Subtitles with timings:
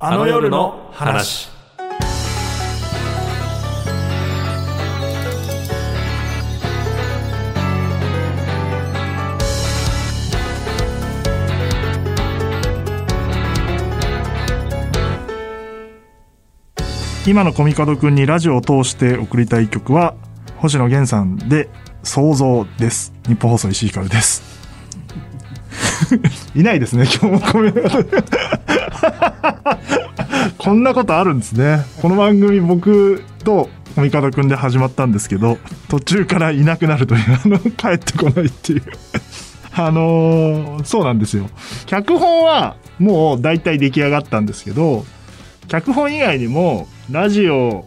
[0.00, 1.48] あの夜の話。
[17.26, 20.14] 今のコミカドくんにラジオを通して送りたい曲は
[20.58, 21.68] 星野源さんで
[22.04, 23.12] 想像です。
[23.26, 24.44] 日本放送石井ひかるです。
[26.54, 28.77] いないですね今日もコミカド
[30.58, 31.84] こんなことあるんですね。
[32.00, 35.58] この番組僕とコミカドくんで始まったんですけど
[35.88, 38.82] 途中からいなくなるという あの帰ってこないっていう。
[39.74, 41.48] あのーそうなんですよ。
[41.86, 45.04] 脚本はもう大体出来上がったんですけど
[45.68, 47.84] 脚本以外にもラジオ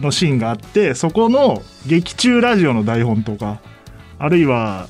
[0.00, 3.58] のシーンがあってそこの劇中ラジオの台本とか
[4.18, 4.88] あるいは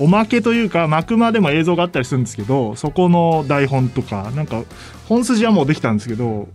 [0.00, 4.64] おまけというか幕間でも映像があったりするんですけどそこの台本とかなんか
[5.06, 6.48] 本筋はもうできたんですけど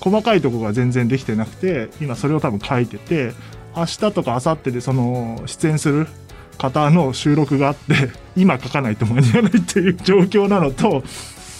[0.00, 3.32] 細かいとこが全然できてなくて今それを多分書いてて
[3.76, 6.08] 明日とか明後日でその出演する
[6.58, 11.04] 方の収録があって今書かないと間に合わないっていう状況なのと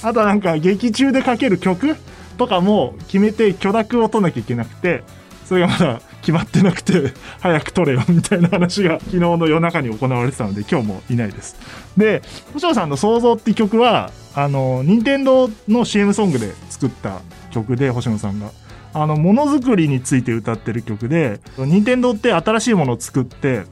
[0.02, 1.96] あとはなんか劇中でかける曲
[2.36, 5.04] とかも決めて許諾を取らなきゃいけなくて
[5.52, 11.56] それがまだ決まってなくて 早く取れよみたいな話が 昨日の夜中に行われてたので今日もいないです。
[11.94, 12.22] で
[12.54, 18.50] 星野さんの「想像」って曲はあの任天堂の CM ソングで作った曲で星野さんが。
[18.94, 23.62] あのものづくりについて歌ってる曲で任天堂って新しいものを作って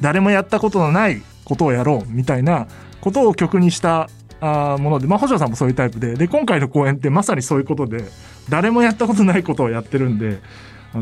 [0.00, 2.68] 誰もやったことのないことをやろうみたいな
[3.00, 4.08] ことを曲にした
[4.40, 8.04] あもので、まあ、星野さんもそういうタイプでで今回の公演ってまさにそういうことで
[8.48, 10.38] 誰もやったことないことをやってるんで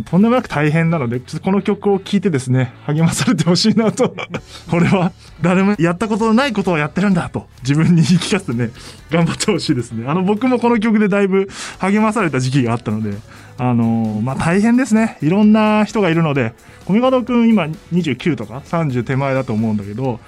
[0.05, 4.15] とんでもなく大変なのでちょっとこの曲を聴いてですね励まされてほしいなと。
[4.69, 8.71] これは誰もやったことのないことをやってるんだと自分に言い聞かせてね
[9.11, 10.05] 頑張ってほしいですね。
[10.09, 11.49] あの僕もこの曲でだいぶ
[11.79, 13.17] 励まされた時期があったので
[13.59, 15.19] あのーまあ大変ですね。
[15.23, 16.53] いろんな人がいるので
[16.85, 20.21] 小見門君今29とか30手前だと思うんだけど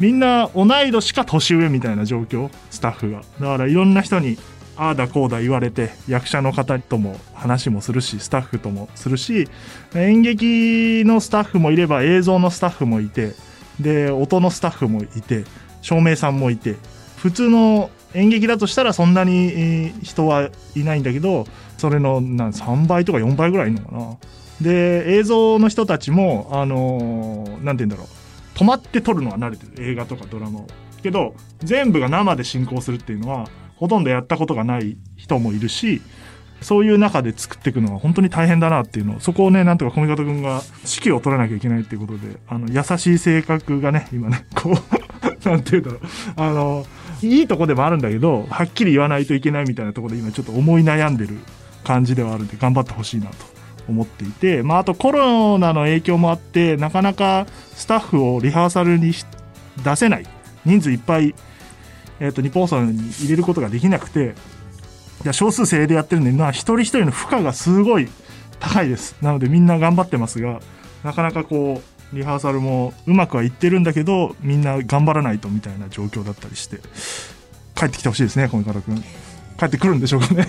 [0.00, 3.22] みんな同い年か年上みたいな状況スタッフが。
[3.40, 4.38] だからいろんな人に
[4.76, 9.48] ああだこうだ言われて役者の方とも話もするしスタッフともするし
[9.94, 13.34] 演劇のスタッフもいれば映像のスタッフもいて
[13.80, 15.44] で音のスタッフもいて
[15.82, 16.76] 照明さんもいて
[17.16, 21.46] 普通の演劇だとしたらそんなに人はいないんだけど
[21.78, 24.16] それのなん3倍とか4倍ぐらいいるのかな。
[24.60, 28.06] で映像の人たちもあのーて言うんだろう。
[28.54, 29.90] 止まって撮るのは慣れてる。
[29.90, 30.66] 映画とかドラマを。
[31.02, 33.48] けど全部が生で進行するっていうのは
[33.82, 36.02] ほとんどやったことがない人もいるし
[36.60, 44.74] そういう中で作っていくのは本当に大変だなっていうのをそこをねなんとか小見方君が指揮を取らなきゃいけないっていうことであの優しい性格がね今ねこう
[45.48, 46.00] なんて言うんだろう。
[46.36, 46.86] あの
[47.22, 51.38] いいとこでもあるんだけどはっきり言わないといけないみたいなところで今ちょっと思い悩んでる
[51.82, 53.34] 感じではあるんで頑張ってほしいなと
[53.88, 59.12] 思っていて、まあ、あとコロナの影響もあってなかなかスタッフをリハーサルに
[59.84, 60.26] 出せない
[60.64, 61.34] 人数いっぱい、
[62.22, 64.36] えー、と日本放送に入れることができなくて
[65.24, 68.08] いや少数精鋭でやってるんで、まあ、一人一人の負荷がすごい
[68.60, 69.16] 高いです。
[69.20, 70.60] なのでみんな頑張ってますが
[71.02, 76.78] なかなかこうリハーサルもうまくはいってるんだけどみんな頑張らないとみたいな状況だったりして
[77.74, 79.02] 帰ってきてほしいですね小見方君。
[79.58, 80.48] 帰ってくるんでしょうかね。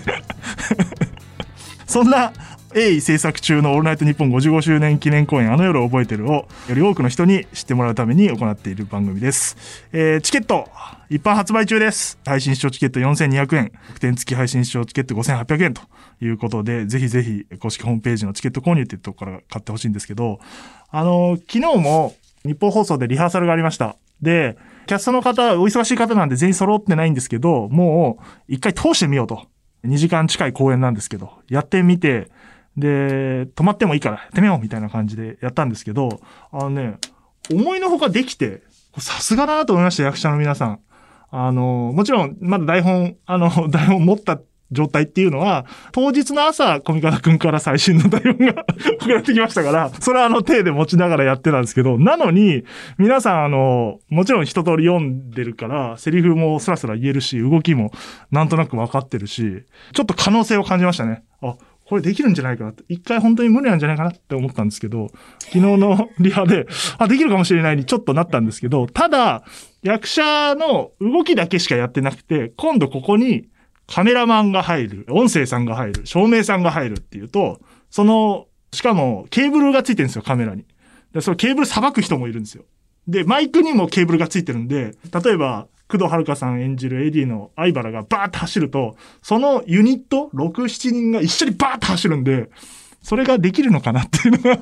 [1.87, 2.33] そんな
[2.73, 10.67] 鋭意制作中の「オールナイトニッポン」55周年記念公演「あの夜を覚えてる」をより多くの人に知ってもらうために行っている番組です、えーチケット
[11.09, 12.17] 一般発売中です。
[12.25, 13.71] 配信視聴チケット4200円。
[13.89, 15.83] 特典付き配信視聴チケット5800円と
[16.19, 20.39] いうことでぜひぜひ公式ホームページのチケット購入っていうところから買ってほしいんですけど
[20.89, 23.95] あの昨日も日本放送でリハーサルがありました。
[24.23, 24.57] で
[24.87, 29.45] キャストの方お忙しい方なんで全員揃ってないんですけどもう一回通してみようと。
[29.85, 32.29] 2時間近い公演なんですけど、やってみて、
[32.77, 36.19] で、止まってもいいからやってみようみたいな感じでやったんですけど、
[36.51, 36.97] あのね、
[37.51, 38.63] 思いのほかできて、
[38.97, 40.79] さすがだなと思いました、役者の皆さん。
[41.31, 44.39] あの、もちろん、まだ台本、あの、 台本持った
[44.71, 48.65] 状態っていうのは、当日の朝、小見方くんから最新の台本が
[49.01, 52.63] 送られてきましたから、それはあの手で持ちながらやってたんですけど、なのに、
[52.99, 57.91] 皆さんあの、もちろん一通り読んでるから、セリフもスラスラ言えるし、動きも
[58.31, 61.23] なんとなく分かってるし、ちょっと可能性を感じましたね。
[61.41, 61.55] あ、
[61.85, 62.83] これできるんじゃないかなって。
[62.87, 65.09] 一回本当に無理なんじゃないかなって思ったんですけど、
[65.39, 69.43] 昨日のリハで、あ、できるかもしれないにちょっとなったんですけど、ただ、
[69.81, 73.49] 役者の動きだけしかやってなくて、今度ここに
[73.87, 77.59] カメラマンが入る、音声さんが入る、照明さんが入るっていうと、
[77.89, 80.65] その、しかもケーブルがついてるんですよ、カメラに。
[81.13, 82.63] で、そのケーブルさばく人もいるんですよ。
[83.07, 92.49] で、マイクにもケーブルがついてるんで、例えば、工藤遥さん演じるエディの相原がバーって走ると、そのユニット、6、7人が一緒にバーって走るんで、
[93.03, 94.59] それができるのかなっていうのが、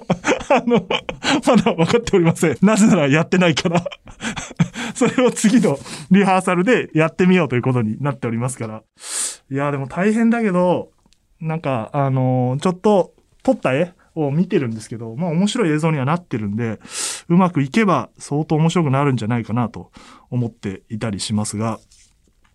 [0.49, 0.87] あの、
[1.47, 2.57] まだ分かっておりません。
[2.61, 3.83] なぜならやってないから。
[4.95, 5.77] それを次の
[6.09, 8.83] リハーサルでやってみようということになっておりますから。
[9.51, 10.89] いや、でも大変だけど、
[11.39, 13.13] なんか、あのちょっと
[13.43, 16.79] 撮った絵を見てるんですけど、まあ面白い映像にはなってるんで、
[17.29, 19.91] うまくいけば相当面白くなるんじゃないかなと
[20.29, 21.79] 思っていたりしますが、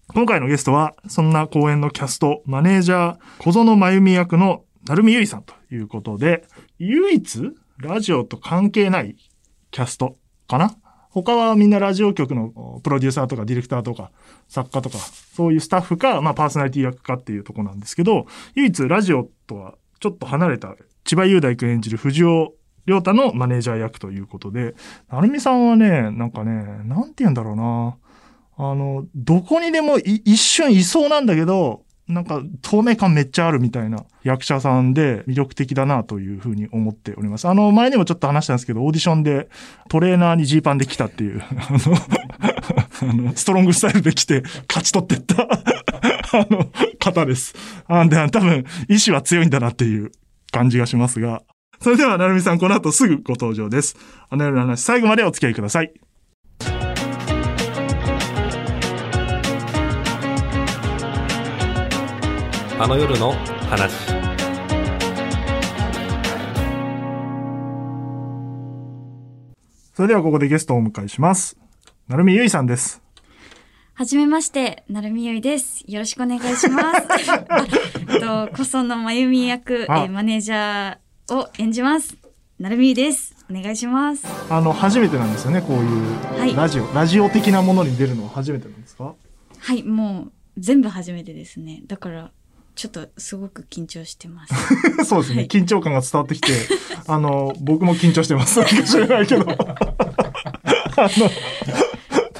[0.08, 6.44] 今回のゲストは、そんな公演のキャスト、マネージャー、小園真由美役の成海ゆいさんということで、
[6.78, 9.16] 唯一、ラジオと関係ない
[9.72, 10.16] キャスト
[10.46, 10.76] かな？
[11.10, 14.12] 他はみんなラジオ局のプロデューサーとかディレクターとか
[14.48, 20.76] 作家とか、そういうスタッフか、まあパーソナリティ役かっていうとこなんですけど、唯一ラジオとはちょっと離れた
[21.06, 22.54] 千葉雄大君演じる藤尾
[22.86, 24.74] 亮太のマネージャー役ということで、
[25.08, 27.96] 成美さんはね、なんかね、なんて言うんだろうな。
[28.58, 37.48] あの、どこにでも一瞬いそうなんだけど、なんか透明感めっちゃあるみたいな役者さんで魅力的だなというふうに思っております。
[37.48, 39.48] あの、前にもちょっと話したんですけど、オーディションで
[39.88, 41.42] トレーナーにジーパンで来たっていう、
[43.02, 46.66] あの、あのストロングスタイルで来て勝ち取ってったあの、
[47.00, 47.54] 方です。
[47.88, 50.12] あんで、多分、意志は強いんだなっていう
[50.52, 51.42] 感じがしますが。
[51.80, 53.96] それでは、なるみさん、この後すぐご登場です。
[54.30, 55.92] あの夜の話、最後までお付き合いください。
[62.78, 63.32] あの夜の
[63.70, 63.90] 話
[69.94, 71.56] それではここでゲストをお迎えします
[72.06, 73.05] 成海ゆいさんです
[73.98, 75.82] はじめまして、なるみゆいです。
[75.86, 77.06] よろしくお願いします。
[78.12, 82.14] えっと、小園真由美役、えマネージャーを演じます。
[82.58, 83.34] なるみゆいです。
[83.50, 84.22] お願いします。
[84.50, 89.14] あの、初めてなんですよね、こういうラジオ、はい、ラジオ的なものに出るのは初めてなんですか？
[89.58, 91.80] はい、もう全部初めてですね。
[91.86, 92.30] だから、
[92.74, 94.54] ちょっとすごく緊張してます。
[95.08, 96.52] そうですね、はい、緊張感が伝わってきて、
[97.06, 98.62] あの、僕も緊張してます。
[98.62, 99.46] かもしれないけど。
[100.98, 101.08] あの、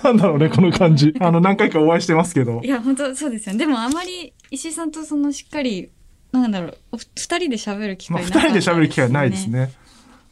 [0.06, 1.14] なんだろうね、この感じ。
[1.20, 2.60] あの、何回かお会いしてますけど。
[2.62, 3.58] いや、本当そうですよね。
[3.58, 5.90] でもあまり石井さんとそのしっかり、
[6.32, 8.30] なんだろう、二人で喋る機会ない、ね。
[8.30, 9.72] 二、人で喋る機会ないですね。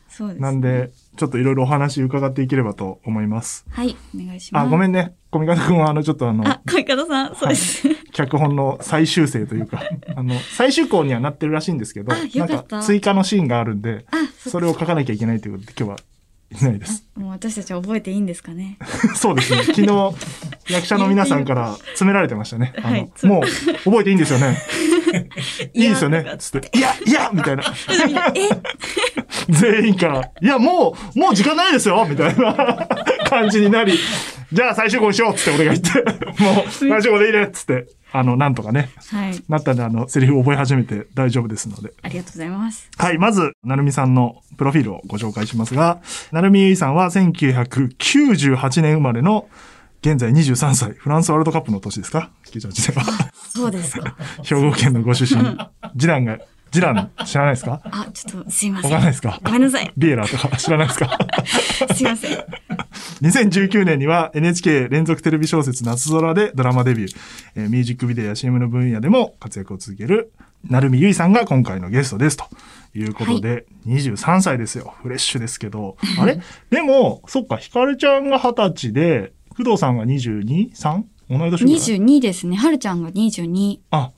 [0.09, 3.67] そうです、ね、なんで、ちょっといろいろお話伺っていければと思います。
[3.71, 4.67] はい、お願いします。
[4.67, 5.15] あ、ごめんね。
[5.31, 7.89] 小見方くんは、あの、ちょっとあの、あ、小見方さん、そうです。
[7.89, 9.83] はい、脚本の最終生というか、
[10.15, 14.07] あの、最終校にはなってるらしいんですけど、なんか追加のシーンがあるんで、
[14.39, 16.14] それを書かなきゃいけないということで、今日は
[16.61, 17.05] いないです。
[17.17, 18.79] もう私たちは覚えていいんですかね？
[19.17, 19.63] そうですね。
[19.65, 19.89] 昨日、
[20.71, 22.73] 役者の皆さんから詰められてましたね。
[22.83, 23.43] あの、はい、もう、
[23.85, 24.59] 覚えていいんですよね。
[25.75, 26.25] いいですよね？
[26.39, 27.63] つって、いや、いやみたいな。
[29.49, 32.53] 全員から、いや、もう、もう時間ないですよみたいな
[33.35, 33.99] 感じになり、
[34.53, 41.93] じゃあ最終号にしようっつって俺が言って、もう最終号でいいねっつって、あの、なんとかね、はい、なったんで、あの、セリフ覚え始めて大丈夫ですので。
[42.03, 42.89] ありがとうございます。
[42.97, 46.01] はい、まず、なるみさんのプロフィールをご紹介しますが、
[46.31, 49.49] なるみゆいさんは1998年生まれの
[50.01, 53.05] 現在23歳、フランスワールドカップの年ですか ?98 年は。
[53.49, 54.15] そうですか。
[54.45, 55.43] 兵庫県のご出身。
[55.99, 56.39] 次男が
[56.75, 57.81] ジラン知らないですか？
[57.85, 58.91] あ、ちょっとすいません。
[58.93, 59.41] わかんないですか？
[59.45, 59.93] ごめんなさい。
[59.97, 61.19] ビエラとか知らないですか？
[61.95, 62.45] すいません。
[63.23, 67.17] 2019年には NHK 連続テレビ小説夏空でドラマデビュー、
[67.57, 70.33] えー、ミュージックビデオや CM の分野でも活躍を続ける、
[70.69, 72.45] 成海ゆいさんが今回のゲストですと
[72.95, 74.95] いうことで、はい、23歳ですよ。
[75.03, 75.97] フレッシュですけど。
[76.19, 76.41] あれ？
[76.71, 81.03] でも、そっか、ひかるちゃんが20歳で、工藤さんが 22?3?
[81.31, 82.57] 同い年ぐらい ?22 ですね。
[82.57, 83.79] はるちゃんが22。
[83.91, 84.11] あ、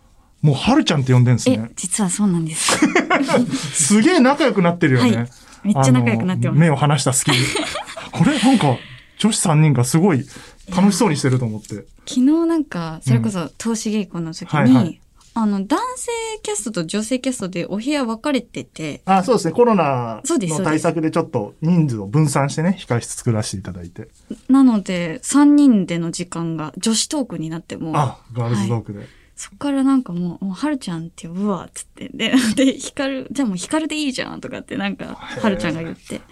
[0.46, 1.72] もうはるちゃんって呼んでんですね。
[1.74, 2.78] 実はそうなんです。
[3.74, 5.16] すげえ仲良くなってるよね。
[5.16, 5.28] はい、
[5.64, 6.60] めっちゃ仲良くなってます。
[6.60, 7.38] 目を離した隙に。
[8.12, 8.78] これなんか、
[9.18, 10.24] 女子3人がすごい
[10.70, 11.84] 楽しそうにしてると思って。
[12.06, 15.00] 昨日なんか、それこそ投資稽古の時に、うんはいはい、
[15.34, 16.12] あの、男性
[16.44, 19.02] キャストと女性キャストでお部屋分かれてて。
[19.04, 19.52] あ、そうですね。
[19.52, 24.06] コロナの対策でちょっと人数を分散してね、控室作らせていただいて。
[24.48, 27.90] なので、3人での時間が女子トークになっても。
[27.96, 29.00] あ、ガールズトークで。
[29.00, 32.08] はいそっからなんかもう、もうはるちゃんって呼ぶわ、つって。
[32.08, 36.22] で、で、ひかる、じゃあもうひかるでいいじゃん、とかってなんか、はるちゃんが言って、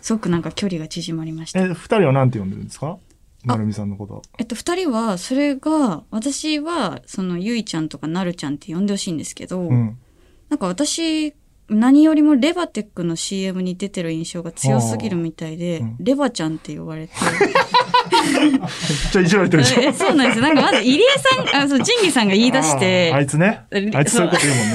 [0.00, 1.60] すごくなんか距離が縮まりました。
[1.60, 2.98] え、二人はなんて呼んでるんですか？
[3.44, 4.22] なるみさんのこと。
[4.38, 9.98] えっと、二人は、それが、私は、その、ゆいちゃんとかなるちゃんって呼んでほしいんですけど、うん、
[10.48, 11.34] なんか私
[11.68, 17.14] 何よりもレバテックの CM に出てる印象が強すぎるみたいで、うん、レバちゃんって呼ばれて。
[18.30, 18.60] めっ
[19.12, 19.92] ちゃいじられてるでしょ。
[19.92, 20.44] そうなんですよ。
[20.44, 23.12] なんかまず入江さん、あ、そう、仁義さんが言い出して。
[23.14, 23.64] あいつね。
[23.70, 24.68] あいつそういうこと言うもん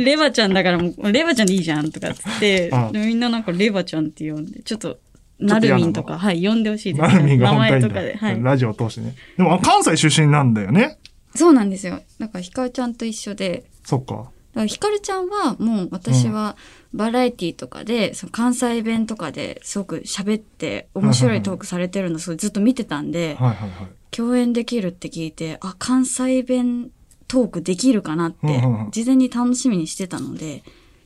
[0.00, 0.04] ね。
[0.04, 4.98] レバちゃんだからもう、レバちゃんでいいじゃんとかっつって、みんななんかレバちゃんって呼んで、ちょっと、
[5.38, 8.16] なるみんとか、はい、呼んでほしいです、なるみんが名前とかで。
[8.16, 8.42] はい。
[8.42, 9.14] ラジオを通してね。
[9.36, 10.98] でも、あ関西出身なんだよね。
[11.34, 12.00] そうなんですよ。
[12.18, 14.31] だから、ひかるちゃんと一緒で、そっか。
[14.66, 16.56] ひかるちゃんはもう私は
[16.92, 23.88] バラエティとかで、その関西弁とかですごく喋って面白いトークされてるのすごいずっと見てたんで、はいはいはい。
[24.10, 26.90] 共演できるって聞いて、あ、関西弁
[27.28, 30.62] トークできるかなってうんうんうん、事前に楽しみにしてたので、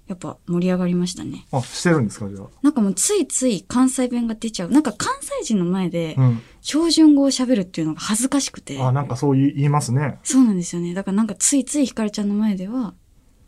[0.09, 1.47] やっぱ盛り上がりましたね。
[1.53, 4.71] あ、してるんですか、じゃなんかもうついつい関西弁が出ちゃう。
[4.71, 6.21] なんか関西人の前であ。
[6.21, 6.43] うん。
[6.63, 8.81] 標準語を喋るっていうのが恥ずかしくて。
[8.81, 10.19] あ、なんかそういう言いますね。
[10.25, 10.95] そうなんですよね。
[10.95, 12.95] だからなんかついついひかるちゃんの前では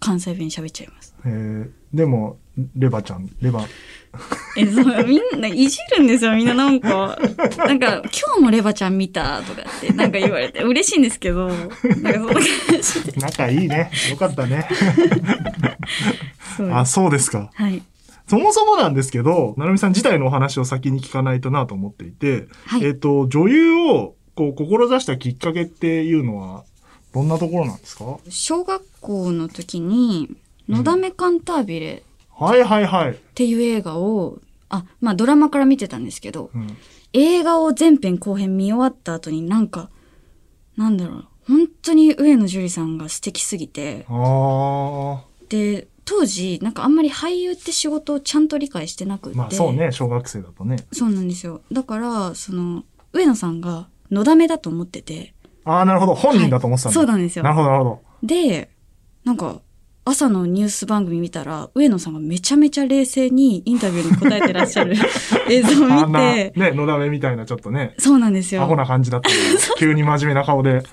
[0.00, 1.14] 関西弁喋っちゃいます。
[1.24, 2.38] えー、でも、
[2.76, 3.64] レバちゃん、レバ、
[4.56, 7.18] え、そう、みんないじるんですよ、みんななんか。
[7.56, 12.42] なんか、今日もレバちゃん見たとかってなんか言われて嬉しいんですけど、なんかそんな感
[12.80, 13.20] じで。
[13.20, 13.90] 仲いいね。
[14.10, 14.68] よかったね。
[16.72, 17.50] あ、そうですか。
[17.54, 17.82] はい。
[18.26, 26.64] そもそもなんですけど、なるみさん自体のお話を先に聞かないとなと思っていて、はいえっ、と、女優を、こう、志したきっかけっていうのは、
[27.18, 28.18] どんなところなんですか？
[28.28, 30.30] 小学校の時に、
[30.68, 33.12] のだめカンタービレはいはいはい。
[33.12, 36.76] っていう映画を、あ、まあドラマから見てたんですけど、うん。
[37.12, 39.90] 映画を前編後編見終わった後になんか、
[40.76, 49.30] なんだろう、本当に上野樹里さんが素敵すぎて、あで、当時、なんかあんまり俳優って仕事をちゃんと理解してなく。
[49.30, 49.36] て。
[49.36, 50.86] まあそうね、小学生だとね。
[50.92, 51.62] そうなんですよ。
[51.72, 55.34] だから、その、上野さんが、のだめだと思ってて。
[55.68, 56.14] ああ、なるほど。
[56.14, 56.94] 本人だと思ってたんだ。
[56.94, 58.00] そうなんですよなるほど、なるほど。
[58.22, 58.70] で、
[59.24, 59.60] なんか、
[60.04, 64.94] 朝のニュース番組見たら、上野さんがめちゃめちゃ冷静にインタビューに答えてらっしゃる
[65.50, 68.62] 映像を見て、ね、のだめみたいなちょっとね、そうなんですよ。
[68.62, 69.42] アホな感じだったけど、
[69.76, 70.82] 急に真面目な顔で。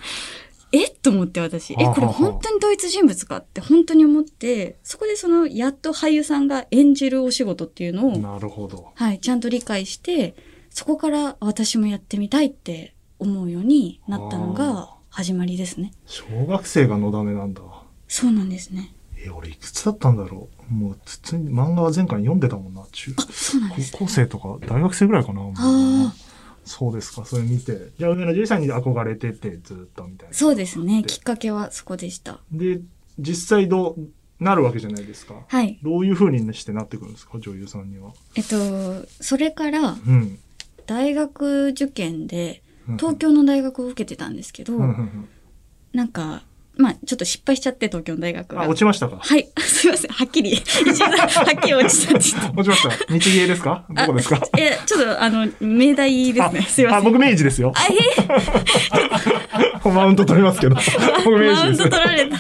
[0.73, 8.87] えと思って私、え、これ本当に同一人物かって本当に思って、そこでその、やっと俳優さんが演じるお仕事っていうのを、なるほど。
[8.95, 10.35] はい、ちゃんと理解して、
[10.69, 15.93] そこから私もやってみたいって思うようになったのあが始まりですね。
[16.05, 17.61] 小学生がのだめなんだ。
[18.07, 18.93] そうなんですね。
[19.17, 20.73] え、俺いくつだったんだろう。
[20.73, 22.85] もう、普通に漫画は前回読んでたもんな。
[22.91, 25.41] 中、そうなんです、高校生とか大学生ぐらいかな。
[25.41, 26.13] もうあ
[26.65, 27.91] そうですか、それ見て。
[27.97, 30.35] じゃあ、上野樹里さんに憧れてて、ずっとみたいな。
[30.35, 31.03] そうですね。
[31.05, 32.39] きっかけはそこでした。
[32.51, 32.81] で、
[33.19, 35.45] 実際どう、なるわけじゃないですか。
[35.47, 35.79] はい。
[35.81, 38.13] どういう風にしてなってくるんですか、女優さんには。
[38.35, 40.39] えっと、それからうん。
[40.87, 42.64] 大学受験でうん
[42.99, 44.73] 東京の大学を受けてたんですけど、
[45.93, 46.43] なんか、
[46.77, 48.63] まあちょっと失敗しちゃって東京の大学が。
[48.63, 49.17] あ、落ちましたか？
[49.21, 49.47] はい。
[49.61, 50.11] すいません。
[50.11, 50.55] はっきり。
[50.55, 50.61] は
[51.57, 52.61] っきり落ちたって言って。
[52.61, 53.13] 落ちました。
[53.13, 53.85] 日芸ですか？
[53.89, 54.35] どこですか？
[54.41, 56.61] あえ、ちょっと、あの、命題ですね。
[56.63, 56.99] すいません。
[56.99, 57.71] あ、僕明治ですよ。
[57.75, 57.93] あ、え
[59.89, 60.75] マウント取りますけど。
[61.23, 61.83] 僕 明マウント。
[61.83, 62.37] 取られた。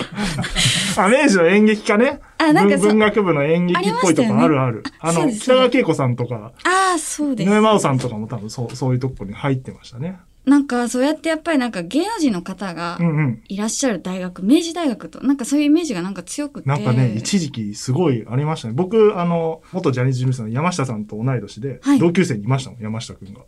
[1.05, 2.19] あ、明治の演劇科ね。
[2.37, 4.83] あなんか文文学部の演劇っぽいとこあるある。
[4.99, 7.49] あの、北川景子さんとか、ああ、そうです。
[7.49, 10.17] 井上真央さんとかも多分そう、そういうとこに入ってましたね。
[10.45, 13.43] なんか、そうやってやっぱりなんか芸能人の方がうんうん。
[13.47, 16.69] いらっしゃる大学、明治大学と、なんかそういうイメージがなんか強くて。
[16.69, 18.73] なんかね、一時期すごいありましたね。
[18.75, 23.41] 僕、あの、元ジャニーズ事務所の山下さんと同い年で、はい同級生にいましたもん、山下くんが。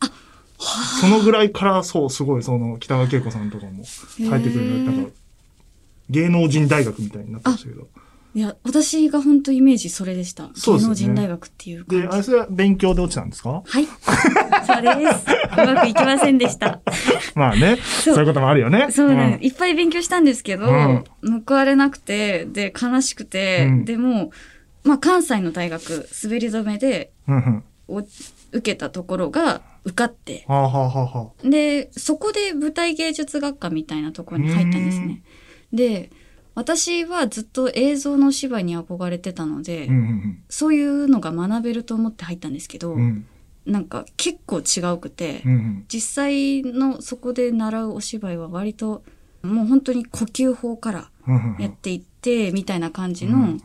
[0.99, 3.83] そのぐらいから、そう、すごい、その、北川景子さんとかも
[4.17, 5.11] 入ってくるなんか、
[6.09, 7.87] 芸能人大学みたいになってましたけど。
[8.35, 10.49] いや、私が本当イメージそれでした。
[10.53, 12.13] そうですよね芸能人大学っていう感で、じ。
[12.13, 13.63] あれそれは勉強で落ちたんですか？
[13.65, 13.85] はい。
[13.85, 15.25] そうです。
[15.61, 16.81] うまくいきませんでした。
[17.35, 18.87] まあね、そうそういうこともあるよね。
[18.91, 21.03] そうね、いっぱい勉強したんですけど、うん
[21.47, 24.31] 報われなくて、で、悲しくて、うんでも、
[24.83, 27.35] まあ、関西の大学、滑り止めで、うん。
[27.35, 27.63] うん
[28.51, 31.49] 受けたところが受かって、はあはあはあはあ。
[31.49, 35.21] で、そこで舞台芸術学科みたいなところに入ったんですね。
[35.71, 36.09] で、
[36.57, 42.99] 私はずっと映像のお芝居に憧れてたので、うんうんそういうのが学べると思って入ったんですけど、うん。
[42.99, 43.27] うん
[43.67, 45.85] なんか結構違うくて、うんうん。
[45.87, 49.03] 実際のそこで習うお芝居は割と
[49.43, 53.61] もう本当に呼吸法からうんうんやっていってみたいな感じのうん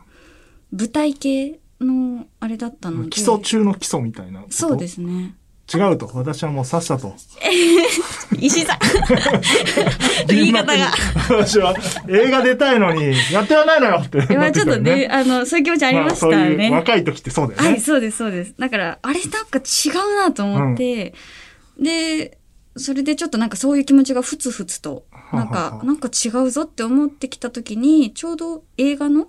[0.71, 4.43] 舞台系のあれだったので、基礎中の基礎みたいな。
[4.49, 5.35] そうですね。
[5.71, 6.09] 違うと。
[6.13, 7.15] 私はもうさっさと。
[8.37, 8.79] 石井さん
[10.27, 10.91] 言い方が。
[11.29, 11.73] 私は
[12.09, 15.07] 映画出たいのに、やってはないのよって今ちょっとね、ね。
[15.09, 16.69] あの、そういう気持ちありましたそういうね。
[16.69, 17.69] 若い時ってそうだよね。
[17.69, 18.53] はい、そうです、そうです。
[18.59, 21.13] だから、あれなんか違うなと思って、
[21.79, 22.37] で、
[22.75, 29.27] それでちょっとなんかそういう気持ちがふつふつと、なんははは、かなんか違うぞって思ってきた時に、ちょうど映画の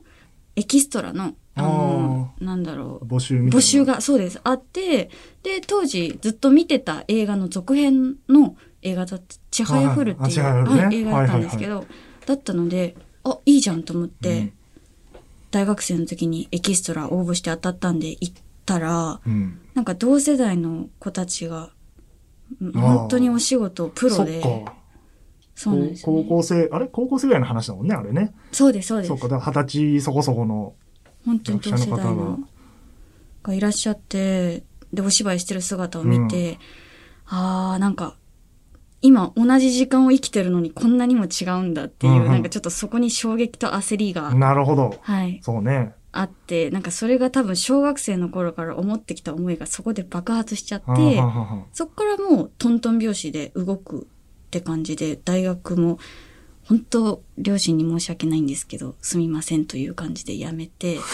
[0.56, 3.40] エキストラの、あの、なんだろう、募集。
[3.44, 3.84] 募集。
[3.84, 5.10] が、そうです、あって、
[5.42, 11.86] で、当時ずっと見てた映画の続編の映画だって、ちはやふるっていう、はい映画だったんですけど、
[12.26, 14.52] だったので、あ、いいじゃんと思って、うん
[15.50, 18.32] 大学生の時にエキストラ応募して当たったんで行っ
[18.66, 19.60] たら、うん。
[19.74, 21.70] なんか同世代の子たちが、
[22.74, 24.42] 本当にお仕事プロで、
[25.54, 26.28] そうなんですよ、高ね。
[26.28, 26.88] 校生、あれ？
[26.88, 28.34] 高校生ぐらいの話だもんね、あれね。
[28.50, 29.30] そうです、そうですそう。
[29.30, 30.74] か、二十歳そこそこの。
[31.24, 32.38] 本当に同世代の
[33.42, 36.58] がいらっしゃって、で、お芝居してる姿を見て、
[37.26, 38.16] ああ、なんか、
[39.00, 44.96] 今同じ時間を生きてるのにこんなにも違うんだっていう、うんうんなんかちょっとそこに衝撃と焦りが、なるほど。
[45.02, 45.94] はい、そうね。
[46.10, 54.06] あって、なんかそれが多分小学生の頃から思ってきた思いがそこで爆発しちゃって、はんはんはんはんそこからもうトントン拍子で動く
[54.46, 55.98] って感じで、大学も
[56.66, 60.98] 本当両親に申し訳ないんですけど、すみませんという感じで辞めて、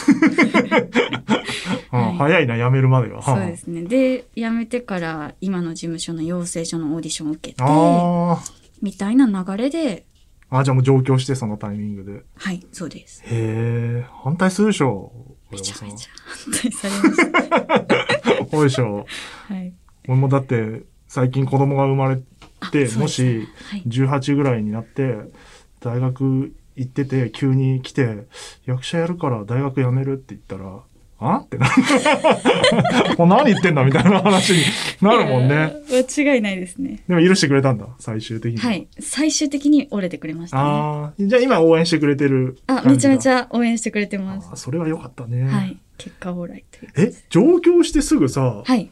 [1.90, 3.22] 早いな、辞めるまでが。
[3.22, 3.82] そうですね。
[3.82, 8.38] で、辞めてから今の事務所の養成所のオーディションを受けて、あ
[8.80, 10.04] みたいな流れで、
[10.50, 10.58] あ。
[10.58, 12.22] あ、じゃあもう上京して、そのタイミングで。
[12.36, 13.22] はい、そうです。
[13.24, 15.12] へえ、反対するでしょ。
[15.50, 15.96] めちゃめゃ。
[15.96, 16.10] ちゃ
[16.44, 17.30] 反対されまし
[18.40, 18.46] た。
[18.50, 19.06] そうでしょ。
[19.48, 19.72] はい。
[20.08, 22.22] 俺もだって、最近子供が生まれ
[22.60, 23.82] て、そうですねもし、はい。
[23.86, 25.16] 18ぐらいになって、
[25.80, 28.26] 大学行ってて、急に来て、
[28.66, 30.80] 役者やるから大学辞めるって言ったら、
[31.22, 31.36] あ？
[31.44, 31.72] ってなる。
[33.18, 34.62] もう何言ってんだみたいな話に
[35.02, 35.74] なるもんね。
[35.90, 37.02] 間違いないですね。
[37.06, 38.58] でも許してくれたんだ、最終的に。
[38.58, 38.88] はい。
[38.98, 40.62] 最終的に折れてくれましたね。
[40.64, 43.40] ああ、じゃあ今応援してくれてるあ、めちゃめちゃ。
[43.40, 45.44] ゃ応援してくれてますそれは良かったね。
[45.44, 45.76] はい。
[45.98, 46.92] 結果オーライという。
[46.96, 48.88] え、上京してすぐさ、はい。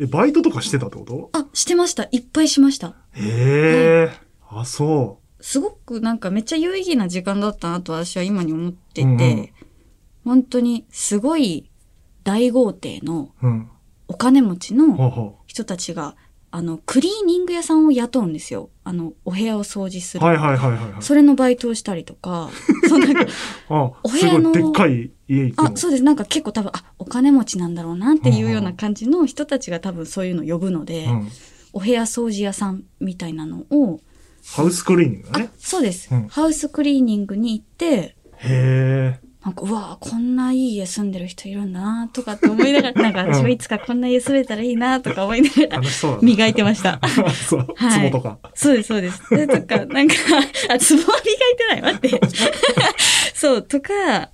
[0.00, 1.30] え、バイトとかしてたってこと？
[1.32, 2.08] あ、してました。
[2.10, 2.94] いっぱいしました。
[3.12, 4.10] へえ、
[4.48, 9.50] あ、そすごくなんかめっちゃ有意義な時間だったなと私は今に思ってて、うんうん
[10.24, 11.70] 本当にすごい
[12.22, 13.28] 大豪邸の。
[14.08, 16.16] お金持ちのほ人たちが、
[16.56, 18.70] あの、クリーニング屋さんを雇うんですよ。
[18.84, 20.20] あの、お部屋を掃除すう。
[20.20, 20.26] る。
[20.28, 21.02] はいはいはいはいはい。
[21.02, 22.48] それのバイトをしたりとか、
[22.88, 23.26] そうなんか、
[23.70, 25.52] あ、お部屋のでっかい家。
[25.56, 26.04] あ、そうです。
[26.04, 31.28] なんか結構多分、あ、お金持ちなんだろうなっていうような感じの人たちが多分そういうのを呼ぶので、うん。
[31.72, 33.98] お部屋掃除屋さんみたいなのを、
[34.46, 39.20] ハウスクリーニングね。、そうです、うんハウスクリーニングに行って、へえ。
[39.44, 45.82] なんか、うわこんないい家住んでる人いるんだなとかって思いながら、なんか 私もいつかこんな家住めたらいいなとか思いながら。
[46.22, 46.98] 磨いてました。
[47.48, 48.38] そう、はい壺とか。
[48.54, 49.22] そうです、そうです。
[49.30, 50.14] でとか、なんか、
[50.70, 51.94] あ、ツボは磨いてない。
[51.94, 52.20] 待って。
[53.34, 54.30] そう、とか、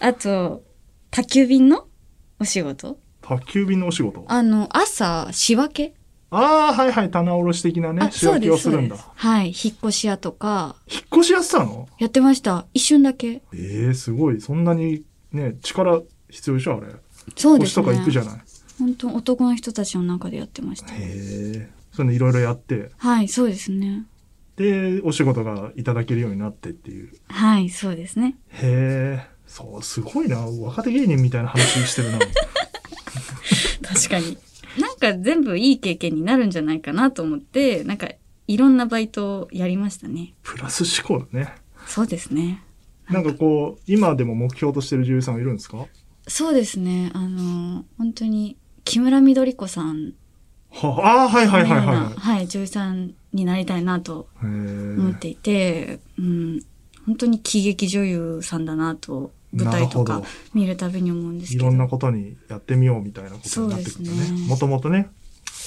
[0.00, 0.64] あと、
[1.10, 1.86] 宅急便の
[2.40, 2.98] お仕事？
[3.22, 4.24] 宅急便のお仕事？
[4.26, 5.94] ああの、朝、仕分け？
[6.30, 8.96] あー、はいはい、棚卸し的なね、あ、仕分けをするんだ。
[8.96, 9.46] はい。
[9.46, 11.88] 引っ越し屋とか、引っ越しやってたの？
[11.98, 12.66] やってました。
[12.74, 13.42] 一瞬だけ。
[13.54, 14.40] ええすごい。
[14.40, 16.92] そんなにね、力必要でしょ、あれ。
[17.36, 17.84] そうですね。
[17.84, 18.40] 腰とか行くじゃない。
[18.78, 20.92] 本当男の人たちの中でやってました。
[20.92, 21.70] へえ。
[21.92, 24.04] そういうのいろいろやって、はい、そうですね。
[24.56, 27.12] で、お仕事がいただけるようになってっていう。
[27.28, 28.36] はい、そうですね。
[28.50, 29.38] へえ。
[29.46, 30.38] そう、すごいな。
[30.38, 32.18] 若手芸人みたいな話してるな。
[33.82, 34.36] 確かに。
[35.00, 38.08] なんか全部いい経験になるんじゃないかなと思って、なんか
[38.46, 40.34] いろんなバイトをやりましたね。
[40.42, 41.54] プラス思考だね。
[41.86, 42.62] そうですね。
[43.10, 45.86] なんかこう、今でも目標としてる女優さんはいるんですか？
[46.26, 47.10] そうですね。
[47.14, 50.14] あの、本当に木村みどり子さん
[50.70, 56.62] はああ、はいはいはいのような、ははい、女優さんになりたいなと思っていて、うん、
[57.06, 60.22] 本当に喜劇女優さんだなと、舞台とか
[60.54, 61.66] 見るたびに思うんですいけど。
[61.66, 64.30] ろんなことにやってみようみたいなことになってくるね。
[64.30, 65.10] ねもともとね、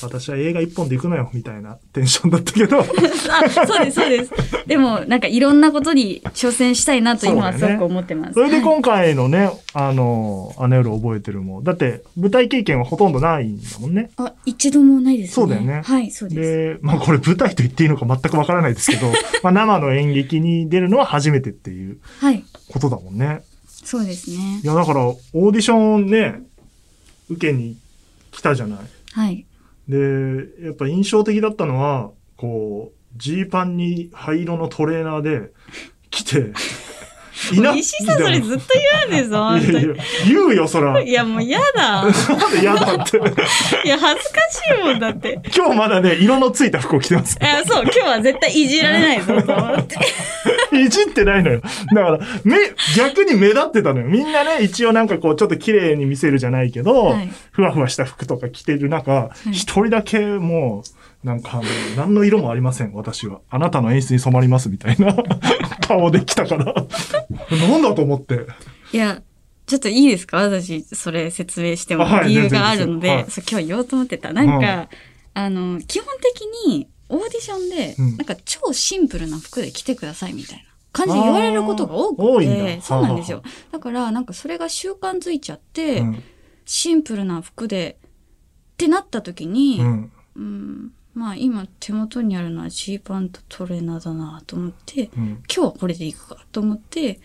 [0.03, 4.31] 私は映画一本で行くのよみたいなテンションだったけど、 あ、そうです、そうです。
[4.67, 8.33] でも、なんかいろんなことに挑戦したいなと今はすごく思ってます。
[8.33, 14.11] それではい今回のね、あの、アネウル覚えてるも、だって舞台経験はほとんどないんだもんね。
[14.17, 15.33] あ、一度もないですね。
[15.33, 16.41] そうだよねはい、そうです。
[16.41, 19.07] で、まあこれ舞台と言っていいのか全くわからないですけど、
[19.43, 23.41] まあ生の演劇に出るのは初めてっていうはい、ことだもんね。
[23.83, 24.67] そうですねい。
[24.67, 26.43] やだからオーディションね、
[27.29, 27.77] 受けに
[28.31, 28.79] 来たじゃない。
[29.13, 29.45] はい。
[29.87, 29.97] で、
[30.65, 35.51] やっぱ印象的だったのは、こう、ジーパンに灰色のトレーナーで
[36.09, 36.43] 来て、い
[37.77, 39.93] 石さんそれずっと言うんですよ、本当いやいや
[40.27, 41.01] 言うよ、そら。
[41.01, 41.09] に。
[41.09, 42.03] いや、もう嫌だ。
[42.03, 42.11] なん
[42.51, 43.17] で嫌だって。
[43.85, 45.39] いや、恥ずかしいもんだって。
[45.55, 47.37] 今日まだね、色のついた服を着てます。
[47.41, 49.97] あそう、今日は絶対いじられないぞと思って。
[50.73, 51.61] いじってないのよ。
[51.93, 52.57] だから、目、
[52.95, 54.07] 逆に目立ってたのよ。
[54.07, 61.63] みんなね、一応なんかこう、ちょっと綺麗に見せるじゃないけど、はいふわふわした服とか着てる中、一、人だけもう、なんかあの、
[61.97, 63.41] 何の色もありません、私は。
[63.49, 65.15] あなたの演出に染まります、みたいな
[65.87, 66.73] 顔で来たから。
[67.69, 68.47] なんだと思って。
[68.93, 69.21] いや、
[69.67, 70.37] ちょっといいですか？
[70.37, 74.33] 私、それ説明してもはい理由があるので、全然ですそう今日言おうと思ってた。
[74.33, 74.87] なんか、うん
[75.33, 83.43] あの、基本的にオーディションで、うんなんか超シンプルな服で着てくださいみたいな感じで言われることが多くて、だそうなんですよ。
[83.71, 86.23] だから、なんかそれが習慣づいちゃって、うん
[86.63, 90.11] シンプルな服でってなった時に、うん。
[90.35, 95.23] うん、まあ今手元にあるのはジーパンとトレーナーだなと思って、うん。
[95.23, 97.19] 今日はこれでいくかと思って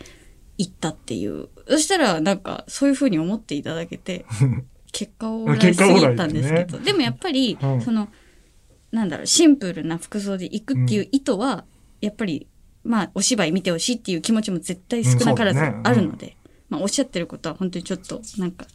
[0.58, 1.48] 行ったっていう。
[1.68, 4.24] そしたらなんかそういう風に思っていただけて、
[4.92, 7.80] 結果を来すぎたんですけど、でもやっぱり、うん。
[7.82, 8.08] その、
[8.92, 11.64] なんだろう、シンプルな服装で行くっていう意図は、
[12.00, 12.46] やっぱり、
[12.82, 16.36] まあお芝居見てほしいっていう気持ちも絶対少なからずあるので、
[16.68, 18.66] まあおっしゃってることは本当にちょっとなんか、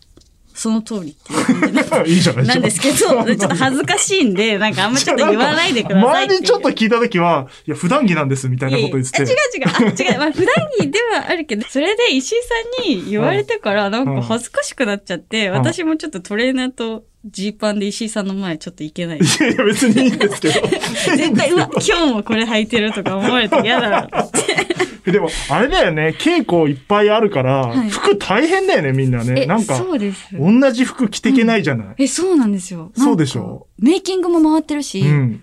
[0.53, 6.27] その通りっていう感じなん いいじゃないなんですけど、ちょっと恥ずかしいんで、なんかあんまちょっと言わないでください。
[6.27, 9.23] 前にちょっと聞いたときは、いや、普段着なんですみたいなこと言ってて。
[9.23, 9.87] いや違う違う。
[9.87, 10.19] あ違う。
[10.19, 12.35] まあ、普段着ではあるけど、それで石井
[12.75, 19.19] さんに言われてから、なんか恥ずかしくなっちゃって、ん私もちょっとトレーナーとジーパンで石井さんの前ちょっと行けない。
[19.19, 20.53] いやいや、別にいいんですけど。
[21.17, 24.70] 絶対、うわ、今日もこれ履いてるとか思われて嫌だなって。
[25.11, 29.43] でも、あれだよね、稽古いっぱいあるから、はい服大変だよね、みんなね。
[29.43, 30.35] え、なんか、そうです。
[30.37, 31.95] 同じ服着てけないじゃない。
[31.97, 32.91] え、そうなんですよ。
[32.95, 35.41] そうでしょなんかメイキングも回ってるし、うん。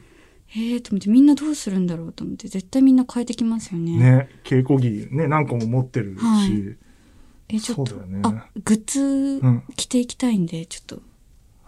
[0.51, 3.99] えーと思ってみんなどうするんだろうと思って、絶対みんな変えてきますよね。
[3.99, 6.23] ね、稽古着ね、何個も持ってるし。
[6.23, 6.77] はい
[7.51, 11.03] え、ちょっと、ねあ、グッズん着ていきたいんで、ちょっと。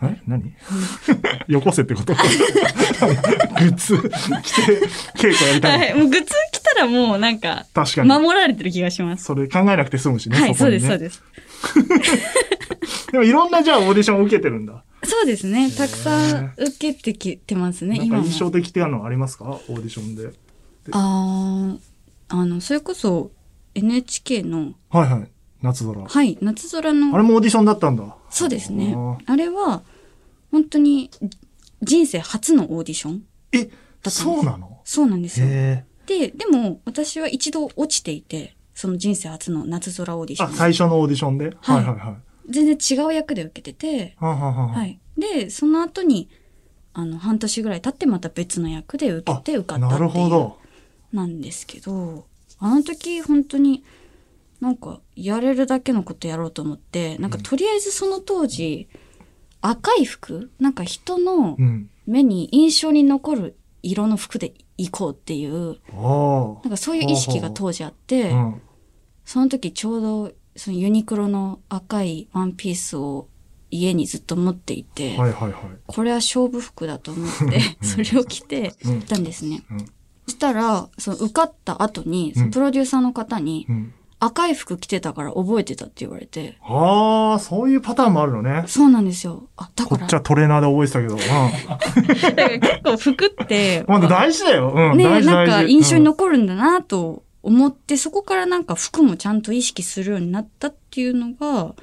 [0.02, 0.54] え何？
[1.48, 2.14] よこせってこと？
[2.14, 3.96] グッズ？
[3.98, 4.10] 着て
[5.16, 5.68] 稽古やりた。
[5.68, 8.08] はいい、もうグッズ着たらもうなんか、確かに。
[8.08, 9.24] 守られてる気がします。
[9.24, 10.38] それ考えなくて済むしね。
[10.38, 11.22] はい、そうです、そうです。
[13.12, 14.84] でもいろんなじゃあオーディションを受けてるんだ。
[15.04, 15.70] そうですね。
[15.70, 18.12] たくさん受けてきてますね、今も。
[18.12, 19.44] なんか印象的ってのはありますか？
[19.44, 20.30] オーディションで。
[20.92, 21.78] あー
[22.28, 23.32] あの、それこそ
[23.74, 25.28] NHK の、はいはい。
[25.62, 26.02] 夏空。
[26.06, 28.16] はい、夏空あの、れもオーディションだったんだ。
[28.30, 28.94] そうですね。
[29.26, 29.82] あれは、
[30.50, 31.10] 本当に
[31.82, 33.72] 人生初のオーディションえ、で
[34.10, 34.80] すそうなの？
[34.84, 35.46] そうなんですよ。
[35.48, 40.54] へで、でも私は一度落ちていて、その人生初の夏空オーディシあ、ョン。
[40.54, 42.14] 最初のオーディションで、は、はいいはいはい
[42.48, 44.98] 全然違う役で受けてて、はあはあはあはい。
[45.16, 46.28] で、その後に、
[46.94, 49.98] あの、半年ぐらい経ってまた別の役で受けて受かったっていう。
[49.98, 50.58] なるほど。
[51.12, 52.26] なんですけど、
[52.58, 53.84] あの時本当に
[54.60, 58.88] なんかやれるだけのことやろうと思って、なんかとりあえずその当時、
[59.60, 60.50] 赤い服？
[60.58, 61.90] なんか人のうん。
[62.06, 68.32] 目に印象に残る色の服で行こうっていう、あなんかそういう意識が当時あって。
[69.24, 73.28] その時ちょうどそのユニクロの赤いワンピースを
[73.70, 75.62] 家にずっと持っていて、はいはいはい。
[75.86, 79.62] これは勝負服だと思って、 それを着てうん行ったんですね。
[79.70, 79.86] うん
[80.26, 83.94] そしたら、その受かった後に、プロデューサーの方に、うん。
[84.22, 88.64] 赤い服着てたから覚えてたって言われて、ああ、そういうパターンもあるのね。
[88.66, 89.48] そうなんですよ。
[89.56, 91.14] あ、だから、こっちはトレーナーで覚えてたけど。
[91.14, 92.36] うん。
[92.36, 94.72] だから結構服って、 まだ大事だよ。
[94.76, 94.98] うん。
[94.98, 101.74] ね大事なんか印象に残るんだなと思って、そこからなんか服もちゃんと意識するようになったっていうのが、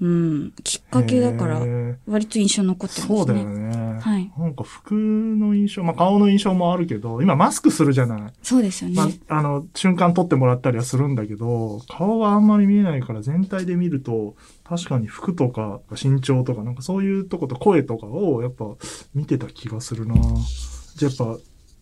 [0.00, 1.60] うん、きっかけだから
[2.08, 3.18] 割と印象に残ってますね。
[3.18, 3.81] そうだよね。
[4.02, 8.32] はいなんか服の印象、まあ顔の印象もあるけど、今マスクするじゃない。
[8.42, 8.96] そうですよね。
[8.96, 18.64] まあ、あの、瞬間撮ってもらったりはするんだけど、顔はあんまり見えないから全体で見ると、確かに服とか身長とかなんかそういうとこと声とかをやっぱ
[19.14, 20.14] 見てた気がするな
[20.96, 21.24] じゃあやっぱ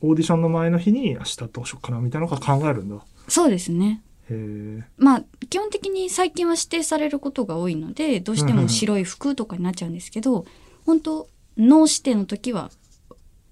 [0.03, 3.05] オーディションの前の日に明日どうしようかなみたいなのが考えるんだ。
[3.29, 4.03] そうですね。
[4.31, 4.85] へえ。
[4.97, 10.47] まあ、基本的に最近は指定されることが多いので、どうしても白い服とかになっちゃうんですけど、
[10.87, 11.29] 本当
[11.61, 12.70] ノー指定の時は、